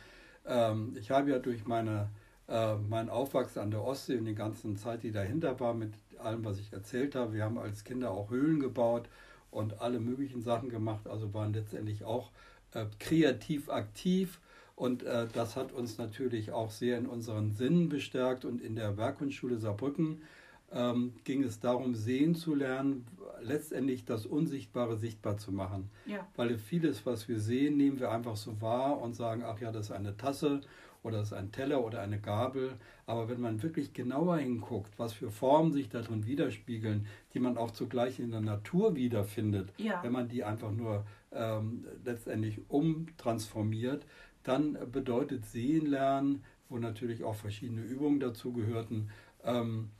ähm, 0.46 0.96
ich 0.98 1.10
habe 1.10 1.30
ja 1.30 1.38
durch 1.38 1.66
meine, 1.66 2.10
äh, 2.48 2.74
meinen 2.76 3.08
Aufwachsen 3.10 3.60
an 3.62 3.70
der 3.70 3.82
Ostsee 3.82 4.18
und 4.18 4.24
die 4.24 4.34
ganze 4.34 4.74
Zeit, 4.74 5.02
die 5.02 5.12
dahinter 5.12 5.58
war, 5.60 5.74
mit 5.74 5.94
allem, 6.18 6.44
was 6.44 6.58
ich 6.58 6.72
erzählt 6.72 7.14
habe, 7.14 7.32
wir 7.34 7.44
haben 7.44 7.58
als 7.58 7.84
Kinder 7.84 8.10
auch 8.10 8.30
Höhlen 8.30 8.60
gebaut 8.60 9.08
und 9.50 9.80
alle 9.80 10.00
möglichen 10.00 10.42
Sachen 10.42 10.68
gemacht, 10.68 11.06
also 11.06 11.32
waren 11.34 11.52
letztendlich 11.52 12.04
auch 12.04 12.30
äh, 12.74 12.86
kreativ 12.98 13.68
aktiv. 13.70 14.40
Und 14.78 15.02
äh, 15.02 15.26
das 15.34 15.56
hat 15.56 15.72
uns 15.72 15.98
natürlich 15.98 16.52
auch 16.52 16.70
sehr 16.70 16.98
in 16.98 17.06
unseren 17.06 17.50
Sinnen 17.50 17.88
bestärkt. 17.88 18.44
Und 18.44 18.60
in 18.62 18.76
der 18.76 18.96
Werkkunstschule 18.96 19.58
Saarbrücken 19.58 20.22
ähm, 20.70 21.14
ging 21.24 21.42
es 21.42 21.58
darum, 21.58 21.96
sehen 21.96 22.36
zu 22.36 22.54
lernen, 22.54 23.04
letztendlich 23.42 24.04
das 24.04 24.24
Unsichtbare 24.24 24.96
sichtbar 24.96 25.36
zu 25.36 25.50
machen. 25.50 25.90
Ja, 26.06 26.24
Weil 26.36 26.58
vieles, 26.58 27.04
was 27.04 27.28
wir 27.28 27.40
sehen, 27.40 27.76
nehmen 27.76 27.98
wir 27.98 28.12
einfach 28.12 28.36
so 28.36 28.60
wahr 28.60 29.00
und 29.00 29.16
sagen, 29.16 29.42
ach 29.44 29.60
ja, 29.60 29.72
das 29.72 29.86
ist 29.86 29.92
eine 29.92 30.16
Tasse 30.16 30.60
oder 31.02 31.18
das 31.18 31.28
ist 31.28 31.32
ein 31.32 31.50
Teller 31.50 31.84
oder 31.84 32.00
eine 32.00 32.20
Gabel. 32.20 32.74
Aber 33.04 33.28
wenn 33.28 33.40
man 33.40 33.60
wirklich 33.64 33.94
genauer 33.94 34.36
hinguckt, 34.36 34.96
was 34.96 35.12
für 35.12 35.32
Formen 35.32 35.72
sich 35.72 35.88
darin 35.88 36.24
widerspiegeln, 36.24 37.06
die 37.34 37.40
man 37.40 37.56
auch 37.56 37.72
zugleich 37.72 38.20
in 38.20 38.30
der 38.30 38.42
Natur 38.42 38.94
wiederfindet, 38.94 39.72
ja, 39.76 40.00
wenn 40.04 40.12
man 40.12 40.28
die 40.28 40.44
einfach 40.44 40.70
nur 40.70 41.04
ähm, 41.32 41.84
letztendlich 42.04 42.60
umtransformiert, 42.68 44.06
dann 44.42 44.78
bedeutet 44.90 45.46
Sehen 45.46 45.86
lernen, 45.86 46.44
wo 46.68 46.78
natürlich 46.78 47.24
auch 47.24 47.34
verschiedene 47.34 47.82
Übungen 47.82 48.20
dazu 48.20 48.52
gehörten, 48.52 49.10
ähm, 49.44 49.90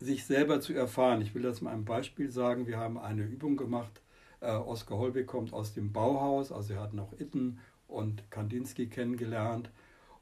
sich 0.00 0.24
selber 0.24 0.60
zu 0.60 0.72
erfahren. 0.72 1.20
Ich 1.22 1.34
will 1.34 1.42
das 1.42 1.60
mal 1.60 1.72
ein 1.72 1.84
Beispiel 1.84 2.30
sagen. 2.30 2.66
Wir 2.66 2.78
haben 2.78 2.98
eine 2.98 3.22
Übung 3.22 3.56
gemacht. 3.56 4.02
Äh, 4.40 4.52
Oskar 4.52 4.98
Holbeck 4.98 5.26
kommt 5.26 5.52
aus 5.52 5.74
dem 5.74 5.92
Bauhaus, 5.92 6.52
also 6.52 6.74
er 6.74 6.80
hat 6.80 6.94
noch 6.94 7.18
Itten 7.18 7.58
und 7.88 8.30
Kandinsky 8.30 8.86
kennengelernt. 8.86 9.70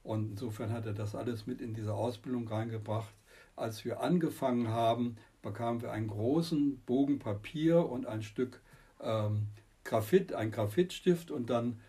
Und 0.03 0.31
insofern 0.31 0.73
hat 0.73 0.87
er 0.87 0.95
das 0.95 1.15
alles 1.15 1.47
mit 1.47 1.61
in 1.61 1.75
diese 1.75 1.93
Ausbildung 1.93 2.47
reingebracht. 2.49 3.13
Als 3.57 3.85
wir 3.85 4.01
angefangen 4.01 4.69
haben, 4.69 5.17
bekamen 5.43 5.83
wir 5.83 5.93
einen 5.93 6.09
großen 6.09 6.81
Bogen 6.87 7.19
Papier 7.19 7.89
und 7.89 8.07
ein 8.07 8.23
Stück 8.23 8.61
ähm, 9.01 9.49
Graphit, 9.85 10.33
ein 10.33 10.51
Graphitstift 10.51 11.31
und 11.31 11.51
dann 11.51 11.81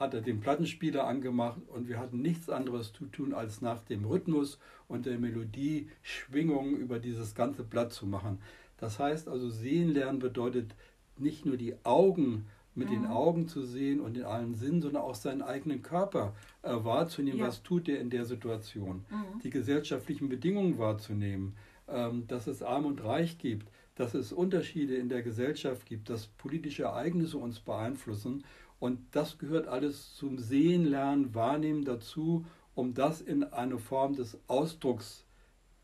hat 0.00 0.14
er 0.14 0.22
den 0.22 0.40
Plattenspieler 0.40 1.06
angemacht 1.06 1.60
und 1.68 1.86
wir 1.86 1.98
hatten 2.00 2.22
nichts 2.22 2.48
anderes 2.48 2.92
zu 2.92 3.04
tun, 3.06 3.34
als 3.34 3.60
nach 3.60 3.80
dem 3.82 4.04
Rhythmus 4.06 4.58
und 4.88 5.04
der 5.06 5.18
Melodie 5.18 5.88
Schwingungen 6.02 6.76
über 6.76 6.98
dieses 6.98 7.34
ganze 7.34 7.62
Blatt 7.62 7.92
zu 7.92 8.06
machen. 8.06 8.38
Das 8.78 8.98
heißt 8.98 9.28
also, 9.28 9.50
sehen 9.50 9.90
lernen 9.90 10.18
bedeutet 10.18 10.74
nicht 11.18 11.44
nur 11.44 11.58
die 11.58 11.74
Augen 11.84 12.46
mit 12.74 12.88
den 12.88 13.02
Mhm. 13.02 13.06
Augen 13.10 13.48
zu 13.48 13.62
sehen 13.62 14.00
und 14.00 14.16
in 14.16 14.24
allen 14.24 14.54
Sinnen, 14.54 14.80
sondern 14.80 15.02
auch 15.02 15.14
seinen 15.14 15.42
eigenen 15.42 15.82
Körper 15.82 16.34
äh, 16.62 16.70
wahrzunehmen, 16.72 17.40
Ja. 17.40 17.48
was 17.48 17.62
tut 17.62 17.88
er 17.88 18.00
in 18.00 18.08
der 18.10 18.24
Situation, 18.24 19.04
mhm. 19.10 19.40
die 19.44 19.50
gesellschaftlichen 19.50 20.28
Bedingungen 20.30 20.78
wahrzunehmen, 20.78 21.56
ähm, 21.88 22.26
dass 22.26 22.46
es 22.46 22.62
Arm 22.62 22.86
und 22.86 23.04
Reich 23.04 23.36
gibt, 23.38 23.68
dass 23.96 24.14
es 24.14 24.32
Unterschiede 24.32 24.94
in 24.96 25.10
der 25.10 25.22
Gesellschaft 25.22 25.84
gibt, 25.84 26.08
dass 26.08 26.28
politische 26.28 26.84
Ereignisse 26.84 27.36
uns 27.36 27.60
beeinflussen. 27.60 28.44
Und 28.80 29.14
das 29.14 29.38
gehört 29.38 29.68
alles 29.68 30.14
zum 30.16 30.38
Sehen, 30.38 30.84
Lernen, 30.86 31.34
Wahrnehmen 31.34 31.84
dazu, 31.84 32.44
um 32.74 32.94
das 32.94 33.20
in 33.20 33.44
eine 33.44 33.78
Form 33.78 34.16
des 34.16 34.38
Ausdrucks, 34.48 35.24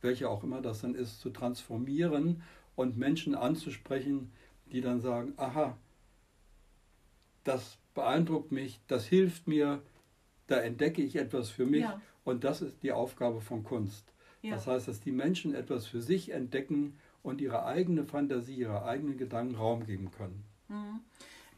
welcher 0.00 0.30
auch 0.30 0.42
immer 0.42 0.62
das 0.62 0.80
dann 0.80 0.94
ist, 0.94 1.20
zu 1.20 1.30
transformieren 1.30 2.42
und 2.74 2.96
Menschen 2.96 3.34
anzusprechen, 3.34 4.32
die 4.72 4.80
dann 4.80 5.00
sagen, 5.00 5.34
aha, 5.36 5.76
das 7.44 7.78
beeindruckt 7.94 8.50
mich, 8.52 8.80
das 8.88 9.06
hilft 9.06 9.46
mir, 9.46 9.82
da 10.46 10.56
entdecke 10.56 11.02
ich 11.02 11.16
etwas 11.16 11.50
für 11.50 11.66
mich 11.66 11.82
Ja. 11.82 12.00
und 12.24 12.44
das 12.44 12.62
ist 12.62 12.82
die 12.82 12.92
Aufgabe 12.92 13.40
von 13.40 13.62
Kunst. 13.62 14.12
ja. 14.42 14.54
Das 14.54 14.66
heißt, 14.66 14.88
dass 14.88 15.00
die 15.00 15.12
Menschen 15.12 15.54
etwas 15.54 15.86
für 15.86 16.00
sich 16.00 16.30
entdecken 16.30 16.98
und 17.22 17.40
ihre 17.40 17.64
eigene 17.64 18.04
Fantasie, 18.04 18.54
ihre 18.54 18.84
eigenen 18.84 19.16
Gedanken 19.18 19.56
Raum 19.56 19.84
geben 19.86 20.10
können. 20.12 20.44
Mhm. 20.68 21.00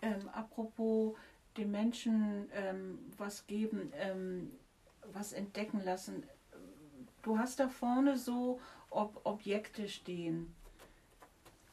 Ähm, 0.01 0.29
apropos 0.33 1.17
den 1.59 1.71
Menschen 1.71 2.49
ähm, 2.55 2.99
was 3.19 3.47
geben, 3.47 3.93
ähm, 4.01 4.51
was 5.13 5.33
entdecken 5.33 5.83
lassen. 5.85 6.23
Du 7.23 7.39
hast 7.39 7.59
da 7.61 7.69
vorne 7.69 8.17
so 8.17 8.61
Ob 8.91 9.21
Objekte 9.25 9.89
stehen. 9.89 10.55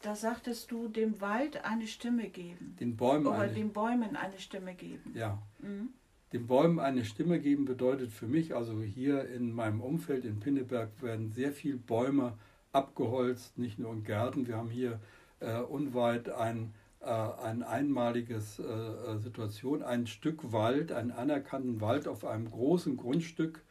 Da 0.01 0.15
sagtest 0.15 0.69
du, 0.71 0.87
dem 0.89 1.21
Wald 1.21 1.63
eine 1.63 1.87
Stimme 1.87 2.27
geben. 2.29 2.75
Den 2.79 2.95
Bäumen 2.97 3.25
Oder 3.27 3.39
eine, 3.39 3.53
den 3.53 3.71
Bäumen 3.71 4.15
eine 4.15 4.37
Stimme 4.39 4.73
geben. 4.75 5.13
ja, 5.15 5.41
Mhm. 5.59 5.89
den 6.33 6.45
Bäumen 6.47 6.79
eine 6.79 7.05
Stimme 7.05 7.39
geben 7.39 7.65
bedeutet 7.65 8.11
für 8.11 8.27
mich, 8.27 8.53
also 8.55 8.81
hier 8.81 9.27
in 9.29 9.51
meinem 9.53 9.79
Umfeld 9.81 10.25
in 10.25 10.39
Pinneberg 10.39 10.89
werden 11.01 11.31
sehr 11.31 11.51
viele 11.53 11.77
Bäume 11.77 12.37
abgeholzt, 12.73 13.57
nicht 13.57 13.79
nur 13.79 13.93
in 13.93 14.03
Gärten. 14.03 14.45
Wir 14.47 14.57
haben 14.57 14.69
hier 14.69 14.99
äh, 15.39 15.59
unweit 15.59 16.29
ein, 16.29 16.73
äh, 17.05 17.43
ein 17.43 17.63
einmaliges 17.63 18.59
äh, 18.59 18.63
äh, 18.63 19.17
Situation, 19.19 19.83
ein 19.83 20.07
Stück 20.07 20.51
Wald, 20.51 20.91
einen 20.91 21.11
anerkannten 21.11 21.81
Wald 21.81 22.07
auf 22.07 22.25
einem 22.25 22.49
großen 22.49 22.97
Grundstück, 22.97 23.63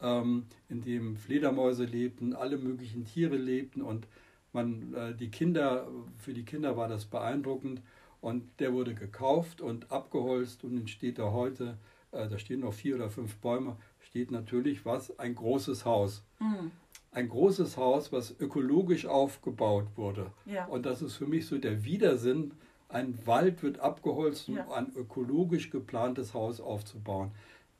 ähm, 0.00 0.46
in 0.68 0.82
dem 0.82 1.16
Fledermäuse 1.16 1.84
lebten, 1.84 2.34
alle 2.34 2.58
möglichen 2.58 3.04
Tiere 3.04 3.36
lebten 3.36 3.82
und 3.82 4.06
man, 4.52 4.94
äh, 4.94 5.14
die 5.14 5.30
Kinder, 5.30 5.88
für 6.16 6.32
die 6.32 6.44
Kinder 6.44 6.76
war 6.76 6.88
das 6.88 7.04
beeindruckend 7.04 7.82
und 8.20 8.44
der 8.58 8.72
wurde 8.72 8.94
gekauft 8.94 9.60
und 9.60 9.92
abgeholzt 9.92 10.64
und 10.64 10.74
nun 10.74 10.88
steht 10.88 11.18
er 11.18 11.32
heute 11.32 11.78
äh, 12.12 12.28
da 12.28 12.38
stehen 12.38 12.60
noch 12.60 12.72
vier 12.72 12.96
oder 12.96 13.10
fünf 13.10 13.36
Bäume, 13.36 13.76
steht 14.00 14.30
natürlich 14.30 14.84
was? 14.84 15.18
Ein 15.18 15.34
großes 15.34 15.84
Haus. 15.84 16.24
Mhm. 16.38 16.70
Ein 17.10 17.28
großes 17.28 17.76
Haus, 17.76 18.12
was 18.12 18.38
ökologisch 18.38 19.06
aufgebaut 19.06 19.86
wurde. 19.96 20.30
Ja. 20.46 20.66
Und 20.66 20.86
das 20.86 21.02
ist 21.02 21.16
für 21.16 21.26
mich 21.26 21.46
so 21.46 21.58
der 21.58 21.84
Widersinn. 21.84 22.52
Ein 22.88 23.18
Wald 23.26 23.62
wird 23.62 23.80
abgeholzt, 23.80 24.48
um 24.48 24.56
ja. 24.56 24.70
ein 24.70 24.92
ökologisch 24.94 25.70
geplantes 25.70 26.34
Haus 26.34 26.60
aufzubauen. 26.60 27.32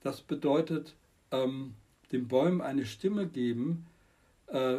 Das 0.03 0.21
bedeutet, 0.21 0.95
ähm, 1.31 1.75
den 2.13 2.29
Bäumen 2.29 2.61
eine 2.61 2.85
Stimme 2.85 3.27
geben, 3.27 3.87
äh, 4.49 4.79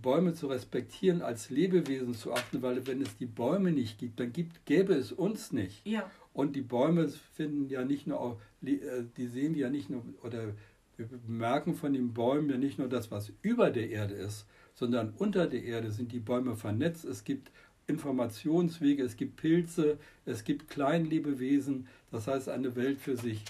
Bäume 0.00 0.34
zu 0.34 0.48
respektieren, 0.48 1.22
als 1.22 1.50
Lebewesen 1.50 2.14
zu 2.14 2.32
achten, 2.32 2.62
weil 2.62 2.86
wenn 2.86 3.00
es 3.00 3.16
die 3.16 3.26
Bäume 3.26 3.72
nicht 3.72 3.98
gibt, 3.98 4.18
dann 4.20 4.32
gibt, 4.32 4.66
gäbe 4.66 4.94
es 4.94 5.12
uns 5.12 5.52
nicht. 5.52 5.86
Ja. 5.86 6.10
Und 6.32 6.56
die 6.56 6.62
Bäume 6.62 7.08
finden 7.08 7.68
ja 7.68 7.84
nicht 7.84 8.06
nur, 8.06 8.40
äh, 8.62 9.04
die 9.16 9.26
sehen 9.26 9.54
ja 9.54 9.70
nicht 9.70 9.90
nur, 9.90 10.04
oder 10.22 10.54
wir 10.96 11.06
bemerken 11.06 11.74
von 11.74 11.92
den 11.92 12.14
Bäumen 12.14 12.50
ja 12.50 12.56
nicht 12.56 12.78
nur 12.78 12.88
das, 12.88 13.10
was 13.10 13.32
über 13.42 13.70
der 13.70 13.90
Erde 13.90 14.14
ist, 14.14 14.46
sondern 14.74 15.12
unter 15.16 15.46
der 15.46 15.62
Erde 15.62 15.90
sind 15.90 16.12
die 16.12 16.20
Bäume 16.20 16.56
vernetzt. 16.56 17.04
Es 17.04 17.24
gibt 17.24 17.50
Informationswege, 17.86 19.02
es 19.02 19.16
gibt 19.16 19.36
Pilze, 19.36 19.98
es 20.24 20.44
gibt 20.44 20.68
Kleinlebewesen, 20.68 21.86
das 22.10 22.26
heißt 22.26 22.48
eine 22.48 22.74
Welt 22.74 22.98
für 22.98 23.16
sich. 23.16 23.42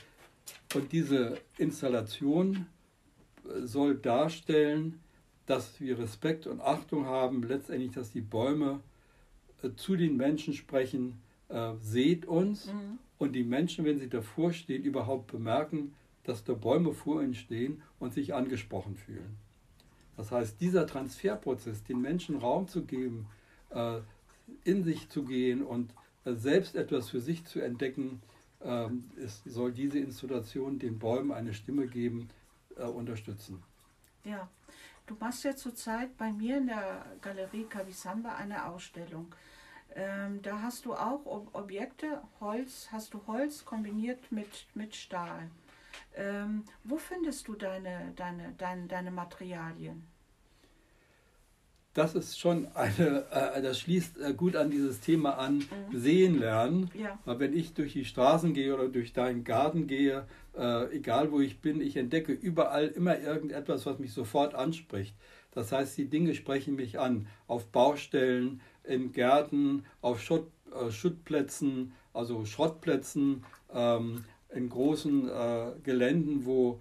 Und 0.75 0.93
diese 0.93 1.39
Installation 1.59 2.67
soll 3.63 3.97
darstellen, 3.97 5.01
dass 5.47 5.81
wir 5.81 5.99
Respekt 5.99 6.47
und 6.47 6.61
Achtung 6.61 7.07
haben, 7.07 7.43
letztendlich, 7.45 7.93
dass 7.93 8.11
die 8.11 8.21
Bäume 8.21 8.81
äh, 9.63 9.71
zu 9.77 9.97
den 9.97 10.17
Menschen 10.17 10.55
sprechen, 10.55 11.21
äh, 11.49 11.73
seht 11.81 12.27
uns 12.27 12.67
mhm. 12.67 12.99
und 13.19 13.33
die 13.33 13.45
Menschen, 13.45 13.85
wenn 13.85 13.99
sie 13.99 14.09
davor 14.09 14.53
stehen, 14.53 14.83
überhaupt 14.83 15.29
bemerken, 15.29 15.95
dass 16.25 16.43
da 16.43 16.55
Bäume 16.55 16.93
vor 16.93 17.23
ihnen 17.23 17.35
stehen 17.35 17.83
und 18.01 18.13
sich 18.13 18.35
angesprochen 18.35 18.97
fühlen. 18.97 19.37
Das 20.17 20.33
heißt, 20.33 20.61
dieser 20.61 20.87
Transferprozess, 20.87 21.85
den 21.85 22.01
Menschen 22.01 22.37
Raum 22.39 22.67
zu 22.67 22.83
geben, 22.83 23.27
äh, 23.71 24.01
in 24.65 24.85
sich 24.85 25.09
zu 25.09 25.25
gehen 25.25 25.63
und 25.63 25.93
äh, 26.25 26.35
selbst 26.35 26.77
etwas 26.77 27.11
für 27.11 27.21
sich 27.21 27.45
zu 27.45 27.61
entdecken, 27.61 28.21
ähm, 28.63 29.11
es 29.17 29.43
soll 29.45 29.73
diese 29.73 29.99
Installation 29.99 30.79
den 30.79 30.99
Bäumen 30.99 31.33
eine 31.33 31.55
Stimme 31.55 31.87
geben, 31.87 32.29
äh, 32.77 32.85
unterstützen. 32.85 33.63
Ja, 34.25 34.49
du 35.07 35.15
machst 35.21 35.45
ja 35.45 35.55
zurzeit 35.55 36.17
bei 36.17 36.33
mir 36.33 36.59
in 36.59 36.67
der 36.67 37.07
Galerie 37.21 37.65
Kavisamba 37.65 38.35
eine 38.35 38.67
Ausstellung. 38.67 39.35
Ähm, 39.95 40.43
da 40.43 40.61
hast 40.61 40.85
du 40.85 40.95
auch 40.95 41.25
Objekte, 41.53 42.21
Holz, 42.41 42.89
hast 42.91 43.15
du 43.15 43.27
Holz 43.27 43.65
kombiniert 43.65 44.31
mit, 44.31 44.67
mit 44.75 44.95
Stahl. 44.95 45.51
Ähm, 46.15 46.65
wo 46.85 46.99
findest 46.99 47.49
du 47.49 47.55
deine, 47.55 48.13
deine, 48.17 48.53
deine, 48.59 48.87
deine 48.87 49.11
Materialien? 49.11 50.07
Das 51.97 52.15
ist 52.15 52.39
schon 52.39 52.69
eine, 52.75 53.25
äh, 53.31 53.63
das 53.63 53.81
schließt 53.81 54.21
äh, 54.21 54.35
gut 54.35 54.55
an 54.55 54.71
dieses 54.71 55.01
Thema 55.01 55.39
an, 55.39 55.65
mhm. 55.91 55.99
sehen 55.99 56.39
lernen. 56.39 56.91
Ja. 56.93 57.19
Weil 57.25 57.39
wenn 57.39 57.57
ich 57.57 57.73
durch 57.73 57.95
die 57.95 58.05
Straßen 58.05 58.53
gehe 58.53 58.75
oder 58.75 58.89
durch 58.89 59.15
deinen 59.15 59.45
Garten 59.45 59.87
gehe, 59.87 60.27
äh, 60.59 60.95
egal 60.95 61.33
wo 61.33 61.41
ich 61.41 61.63
bin, 61.63 61.81
ich 61.81 61.97
entdecke 61.97 62.33
überall 62.35 62.89
immer 62.89 63.19
irgendetwas, 63.19 63.87
was 63.87 63.99
mich 63.99 64.13
sofort 64.13 64.55
anspricht. 64.55 65.17
Das 65.53 65.73
heißt, 65.73 65.97
die 65.97 66.11
Dinge 66.11 66.35
sprechen 66.35 66.77
mich 66.77 66.99
an. 66.99 67.29
Auf 67.47 67.69
Baustellen, 67.69 68.61
in 68.85 69.13
Gärten, 69.13 69.87
auf 70.03 70.21
Schutt, 70.21 70.51
äh, 70.79 70.91
Schuttplätzen, 70.91 71.95
also 72.13 72.45
Schrottplätzen, 72.45 73.43
ähm, 73.73 74.23
in 74.55 74.69
großen 74.69 75.31
äh, 75.31 75.67
Geländen, 75.83 76.45
wo 76.45 76.79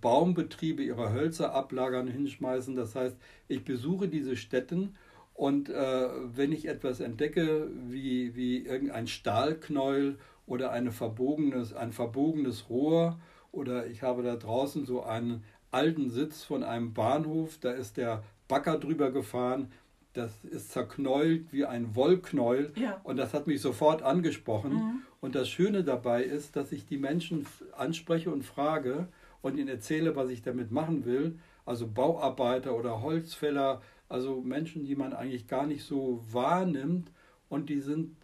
Baumbetriebe 0.00 0.82
ihre 0.82 1.12
Hölzer 1.12 1.54
ablagern, 1.54 2.08
hinschmeißen. 2.08 2.76
Das 2.76 2.94
heißt, 2.94 3.16
ich 3.48 3.64
besuche 3.64 4.08
diese 4.08 4.36
Stätten 4.36 4.96
und 5.40 5.70
äh, 5.70 6.08
wenn 6.36 6.52
ich 6.52 6.68
etwas 6.68 7.00
entdecke, 7.00 7.68
wie, 7.88 8.36
wie 8.36 8.58
irgendein 8.58 9.06
Stahlknäuel 9.06 10.18
oder 10.46 10.70
eine 10.70 10.92
verbogenes, 10.92 11.72
ein 11.72 11.92
verbogenes 11.92 12.68
Rohr 12.68 13.18
oder 13.50 13.86
ich 13.86 14.02
habe 14.02 14.22
da 14.22 14.36
draußen 14.36 14.84
so 14.84 15.02
einen 15.02 15.42
alten 15.70 16.10
Sitz 16.10 16.44
von 16.44 16.62
einem 16.62 16.92
Bahnhof, 16.92 17.56
da 17.58 17.70
ist 17.70 17.96
der 17.96 18.22
Bagger 18.48 18.76
drüber 18.78 19.12
gefahren, 19.12 19.72
das 20.12 20.44
ist 20.44 20.72
zerknäult 20.72 21.52
wie 21.52 21.64
ein 21.64 21.94
Wollknäuel 21.94 22.72
ja. 22.76 23.00
und 23.04 23.16
das 23.16 23.32
hat 23.32 23.46
mich 23.46 23.62
sofort 23.62 24.02
angesprochen. 24.02 24.74
Mhm. 24.74 25.02
Und 25.22 25.34
das 25.36 25.48
Schöne 25.48 25.84
dabei 25.84 26.22
ist, 26.22 26.54
dass 26.54 26.70
ich 26.70 26.84
die 26.84 26.98
Menschen 26.98 27.46
anspreche 27.76 28.30
und 28.30 28.44
frage 28.44 29.08
und 29.42 29.56
ihnen 29.56 29.68
erzähle, 29.68 30.16
was 30.16 30.30
ich 30.30 30.42
damit 30.42 30.70
machen 30.70 31.04
will. 31.04 31.38
Also 31.64 31.86
Bauarbeiter 31.86 32.76
oder 32.76 33.02
Holzfäller, 33.02 33.80
also 34.08 34.40
Menschen, 34.40 34.84
die 34.84 34.96
man 34.96 35.12
eigentlich 35.12 35.46
gar 35.46 35.66
nicht 35.66 35.84
so 35.84 36.24
wahrnimmt 36.30 37.12
und 37.48 37.68
die 37.70 37.80
sind, 37.80 38.16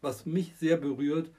was 0.00 0.26
mich 0.26 0.56
sehr 0.56 0.76
berührt, 0.76 1.30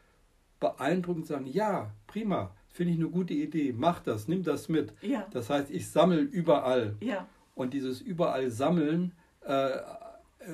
beeindruckend 0.59 1.27
sagen, 1.27 1.45
ja, 1.45 1.93
prima, 2.07 2.55
finde 2.67 2.93
ich 2.93 2.99
eine 2.99 3.09
gute 3.09 3.33
Idee, 3.33 3.73
mach 3.75 3.99
das, 3.99 4.27
nimm 4.27 4.43
das 4.43 4.69
mit. 4.69 4.93
Ja. 5.01 5.27
Das 5.31 5.49
heißt, 5.49 5.69
ich 5.71 5.89
sammle 5.89 6.19
überall. 6.19 6.95
Ja. 7.01 7.27
Und 7.55 7.73
dieses 7.73 8.01
überall 8.01 8.51
Sammeln 8.51 9.13
äh, 9.41 9.79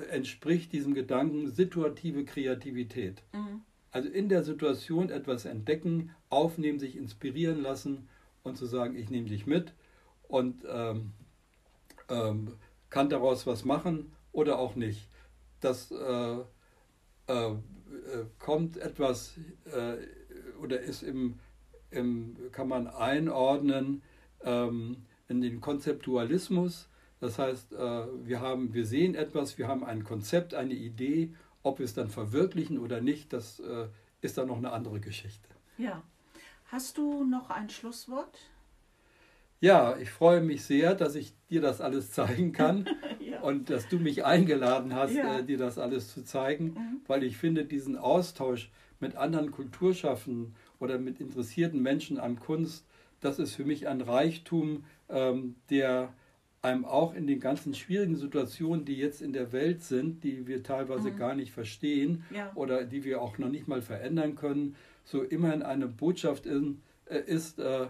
entspricht 0.10 0.72
diesem 0.72 0.94
Gedanken 0.94 1.50
situative 1.50 2.26
Kreativität. 2.26 3.24
Mhm. 3.34 3.62
Also 3.92 4.10
in 4.10 4.28
der 4.28 4.44
Situation 4.44 5.10
etwas 5.10 5.46
entdecken, 5.46 6.12
aufnehmen, 6.30 6.80
sich 6.80 6.98
inspirieren 6.98 7.62
lassen 7.62 8.10
und 8.44 8.58
zu 8.58 8.66
sagen, 8.66 8.96
ich 8.96 9.10
nehme 9.10 9.30
dich 9.30 9.46
mit 9.46 9.74
und 10.28 10.64
ähm, 10.70 11.14
ähm, 12.10 12.54
kann 12.90 13.10
daraus 13.10 13.48
was 13.48 13.66
machen 13.66 14.12
oder 14.32 14.60
auch 14.60 14.76
nicht. 14.76 15.08
Das 15.62 15.92
äh, 15.92 16.38
äh, 17.28 17.56
kommt 18.40 18.78
etwas 18.78 19.36
äh, 19.66 19.96
oder 20.62 20.82
ist 20.82 21.04
im, 21.04 21.40
im, 21.92 22.36
kann 22.52 22.68
man 22.68 22.88
einordnen 22.88 24.02
ähm, 24.44 25.06
in 25.30 25.42
den 25.42 25.62
Konzeptualismus. 25.62 26.90
Das 27.20 27.40
heißt, 27.40 27.72
äh, 27.74 28.06
wir, 28.26 28.42
haben, 28.42 28.74
wir 28.74 28.86
sehen 28.86 29.16
etwas, 29.16 29.58
wir 29.58 29.68
haben 29.68 29.86
ein 29.86 30.04
Konzept, 30.04 30.54
eine 30.54 30.74
Idee 30.74 31.34
ob 31.64 31.80
wir 31.80 31.86
es 31.86 31.94
dann 31.94 32.10
verwirklichen 32.10 32.78
oder 32.78 33.02
nicht, 33.02 33.34
das 33.34 33.60
äh, 33.62 33.88
ist 34.22 34.38
dann 34.38 34.48
noch 34.48 34.58
eine 34.58 34.72
andere 34.72 35.00
Geschichte. 35.00 35.50
Ja. 35.78 36.04
Hast 36.74 36.98
du 36.98 37.24
noch 37.24 37.52
ein 37.52 37.70
Schlusswort? 37.70 38.36
Ja, 39.62 39.96
ich 39.96 40.10
freue 40.10 40.42
mich 40.42 40.64
sehr, 40.64 40.96
dass 40.96 41.14
ich 41.14 41.36
dir 41.52 41.62
das 41.62 41.82
alles 41.82 42.10
zeigen 42.12 42.52
kann 42.52 42.90
ja. 43.20 43.42
und 43.42 43.70
dass 43.70 43.88
du 43.90 44.00
mich 44.00 44.26
eingeladen 44.26 44.96
hast, 44.96 45.14
ja. 45.14 45.38
äh, 45.38 45.44
dir 45.44 45.60
das 45.60 45.78
alles 45.78 46.12
zu 46.12 46.24
zeigen, 46.24 46.74
mhm. 46.74 47.02
weil 47.06 47.22
ich 47.22 47.38
finde, 47.38 47.66
diesen 47.66 47.96
Austausch 47.96 48.72
mit 49.00 49.16
anderen 49.16 49.52
Kulturschaffenden 49.52 50.56
oder 50.80 50.98
mit 50.98 51.20
interessierten 51.22 51.80
Menschen 51.80 52.18
an 52.18 52.40
Kunst, 52.40 52.88
das 53.22 53.38
ist 53.38 53.54
für 53.54 53.66
mich 53.66 53.88
ein 53.88 54.02
Reichtum, 54.02 54.84
ähm, 55.10 55.54
der 55.70 56.12
einem 56.64 56.86
auch 56.86 57.14
in 57.14 57.28
den 57.28 57.40
ganzen 57.40 57.76
schwierigen 57.76 58.16
Situationen, 58.16 58.84
die 58.84 58.96
jetzt 58.96 59.22
in 59.22 59.34
der 59.34 59.52
Welt 59.52 59.84
sind, 59.84 60.24
die 60.24 60.48
wir 60.48 60.64
teilweise 60.64 61.12
mhm. 61.12 61.18
gar 61.18 61.36
nicht 61.36 61.52
verstehen 61.52 62.24
ja. 62.34 62.52
oder 62.56 62.84
die 62.84 63.04
wir 63.04 63.22
auch 63.22 63.38
noch 63.38 63.50
nicht 63.50 63.68
mal 63.68 63.84
verändern 63.84 64.36
können, 64.36 64.76
so 65.04 65.24
immerhin 65.24 65.64
eine 65.64 65.88
Botschaft 65.88 66.46
in, 66.46 66.82
äh, 67.06 67.20
ist, 67.20 67.60
äh, 67.60 67.88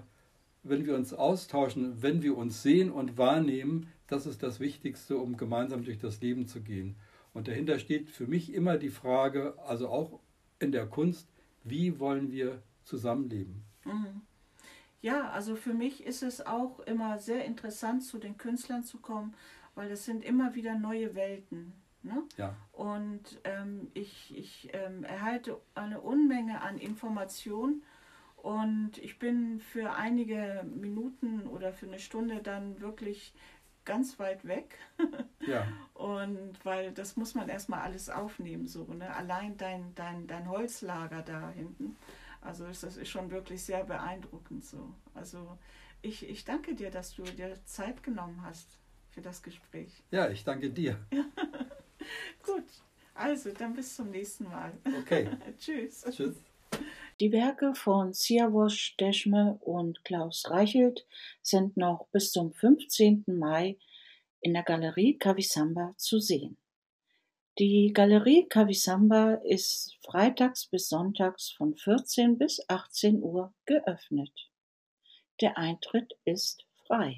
wenn 0.63 0.85
wir 0.85 0.95
uns 0.95 1.13
austauschen, 1.13 2.01
wenn 2.01 2.21
wir 2.23 2.37
uns 2.37 2.63
sehen 2.63 2.91
und 2.91 3.17
wahrnehmen, 3.17 3.87
das 4.07 4.25
ist 4.25 4.43
das 4.43 4.59
Wichtigste, 4.59 5.17
um 5.17 5.37
gemeinsam 5.37 5.83
durch 5.83 5.97
das 5.97 6.21
Leben 6.21 6.47
zu 6.47 6.61
gehen. 6.61 6.95
Und 7.33 7.47
dahinter 7.47 7.79
steht 7.79 8.09
für 8.09 8.27
mich 8.27 8.53
immer 8.53 8.77
die 8.77 8.89
Frage, 8.89 9.55
also 9.65 9.87
auch 9.89 10.19
in 10.59 10.71
der 10.71 10.85
Kunst, 10.85 11.27
wie 11.63 11.99
wollen 11.99 12.31
wir 12.31 12.61
zusammenleben? 12.83 13.63
Mhm. 13.85 14.21
Ja, 15.01 15.31
also 15.31 15.55
für 15.55 15.73
mich 15.73 16.05
ist 16.05 16.23
es 16.23 16.45
auch 16.45 16.79
immer 16.81 17.19
sehr 17.19 17.43
interessant, 17.43 18.03
zu 18.03 18.19
den 18.19 18.37
Künstlern 18.37 18.83
zu 18.83 18.99
kommen, 18.99 19.33
weil 19.75 19.91
es 19.91 20.05
sind 20.05 20.23
immer 20.23 20.55
wieder 20.55 20.77
neue 20.77 21.13
Welten. 21.15 21.73
Ne? 22.03 22.23
Ja. 22.37 22.55
Und 22.71 23.39
ähm, 23.45 23.89
ich, 23.93 24.37
ich 24.37 24.69
ähm, 24.73 25.03
erhalte 25.03 25.57
eine 25.73 26.01
Unmenge 26.01 26.61
an 26.61 26.77
Informationen 26.77 27.83
und 28.35 28.97
ich 28.97 29.19
bin 29.19 29.59
für 29.59 29.93
einige 29.93 30.65
Minuten 30.69 31.47
oder 31.47 31.71
für 31.71 31.85
eine 31.85 31.99
Stunde 31.99 32.41
dann 32.41 32.81
wirklich 32.81 33.33
ganz 33.85 34.19
weit 34.19 34.45
weg. 34.45 34.77
ja. 35.47 35.65
Und 35.93 36.53
weil 36.65 36.91
das 36.91 37.15
muss 37.15 37.35
man 37.35 37.47
erstmal 37.47 37.81
alles 37.81 38.09
aufnehmen, 38.09 38.67
so, 38.67 38.85
ne? 38.93 39.15
Allein 39.15 39.57
dein, 39.57 39.95
dein, 39.95 40.27
dein 40.27 40.49
Holzlager 40.49 41.21
da 41.21 41.51
hinten. 41.51 41.95
Also 42.41 42.65
das 42.65 42.83
ist 42.83 43.09
schon 43.09 43.31
wirklich 43.31 43.63
sehr 43.63 43.85
beeindruckend 43.85 44.65
so. 44.65 44.93
Also 45.13 45.57
ich, 46.01 46.27
ich 46.27 46.43
danke 46.43 46.75
dir, 46.75 46.91
dass 46.91 47.15
du 47.15 47.23
dir 47.23 47.63
Zeit 47.63 48.03
genommen 48.03 48.41
hast 48.43 48.67
für 49.11 49.21
das 49.21 49.41
Gespräch. 49.41 50.03
Ja, 50.11 50.27
ich 50.29 50.43
danke 50.43 50.69
dir. 50.69 50.99
Gut, 52.45 52.63
also 53.15 53.51
dann 53.51 53.73
bis 53.73 53.95
zum 53.95 54.09
nächsten 54.11 54.45
Mal. 54.45 54.71
Okay. 55.01 55.29
Tschüss. 55.59 56.03
Tschüss. 56.09 56.35
Die 57.19 57.31
Werke 57.31 57.75
von 57.75 58.13
Siavosh 58.13 58.95
Deschme 58.97 59.59
und 59.61 60.03
Klaus 60.03 60.49
Reichelt 60.49 61.05
sind 61.41 61.77
noch 61.77 62.07
bis 62.11 62.31
zum 62.31 62.51
15. 62.51 63.23
Mai 63.27 63.77
in 64.41 64.53
der 64.53 64.63
Galerie 64.63 65.17
Kavisamba 65.17 65.93
zu 65.97 66.19
sehen. 66.19 66.57
Die 67.59 67.91
Galerie 67.93 68.47
Kavisamba 68.49 69.35
ist 69.35 69.95
freitags 70.03 70.65
bis 70.65 70.89
sonntags 70.89 71.51
von 71.51 71.75
14 71.75 72.39
bis 72.39 72.67
18 72.67 73.21
Uhr 73.21 73.53
geöffnet. 73.65 74.49
Der 75.39 75.57
Eintritt 75.57 76.17
ist 76.25 76.65
frei. 76.87 77.11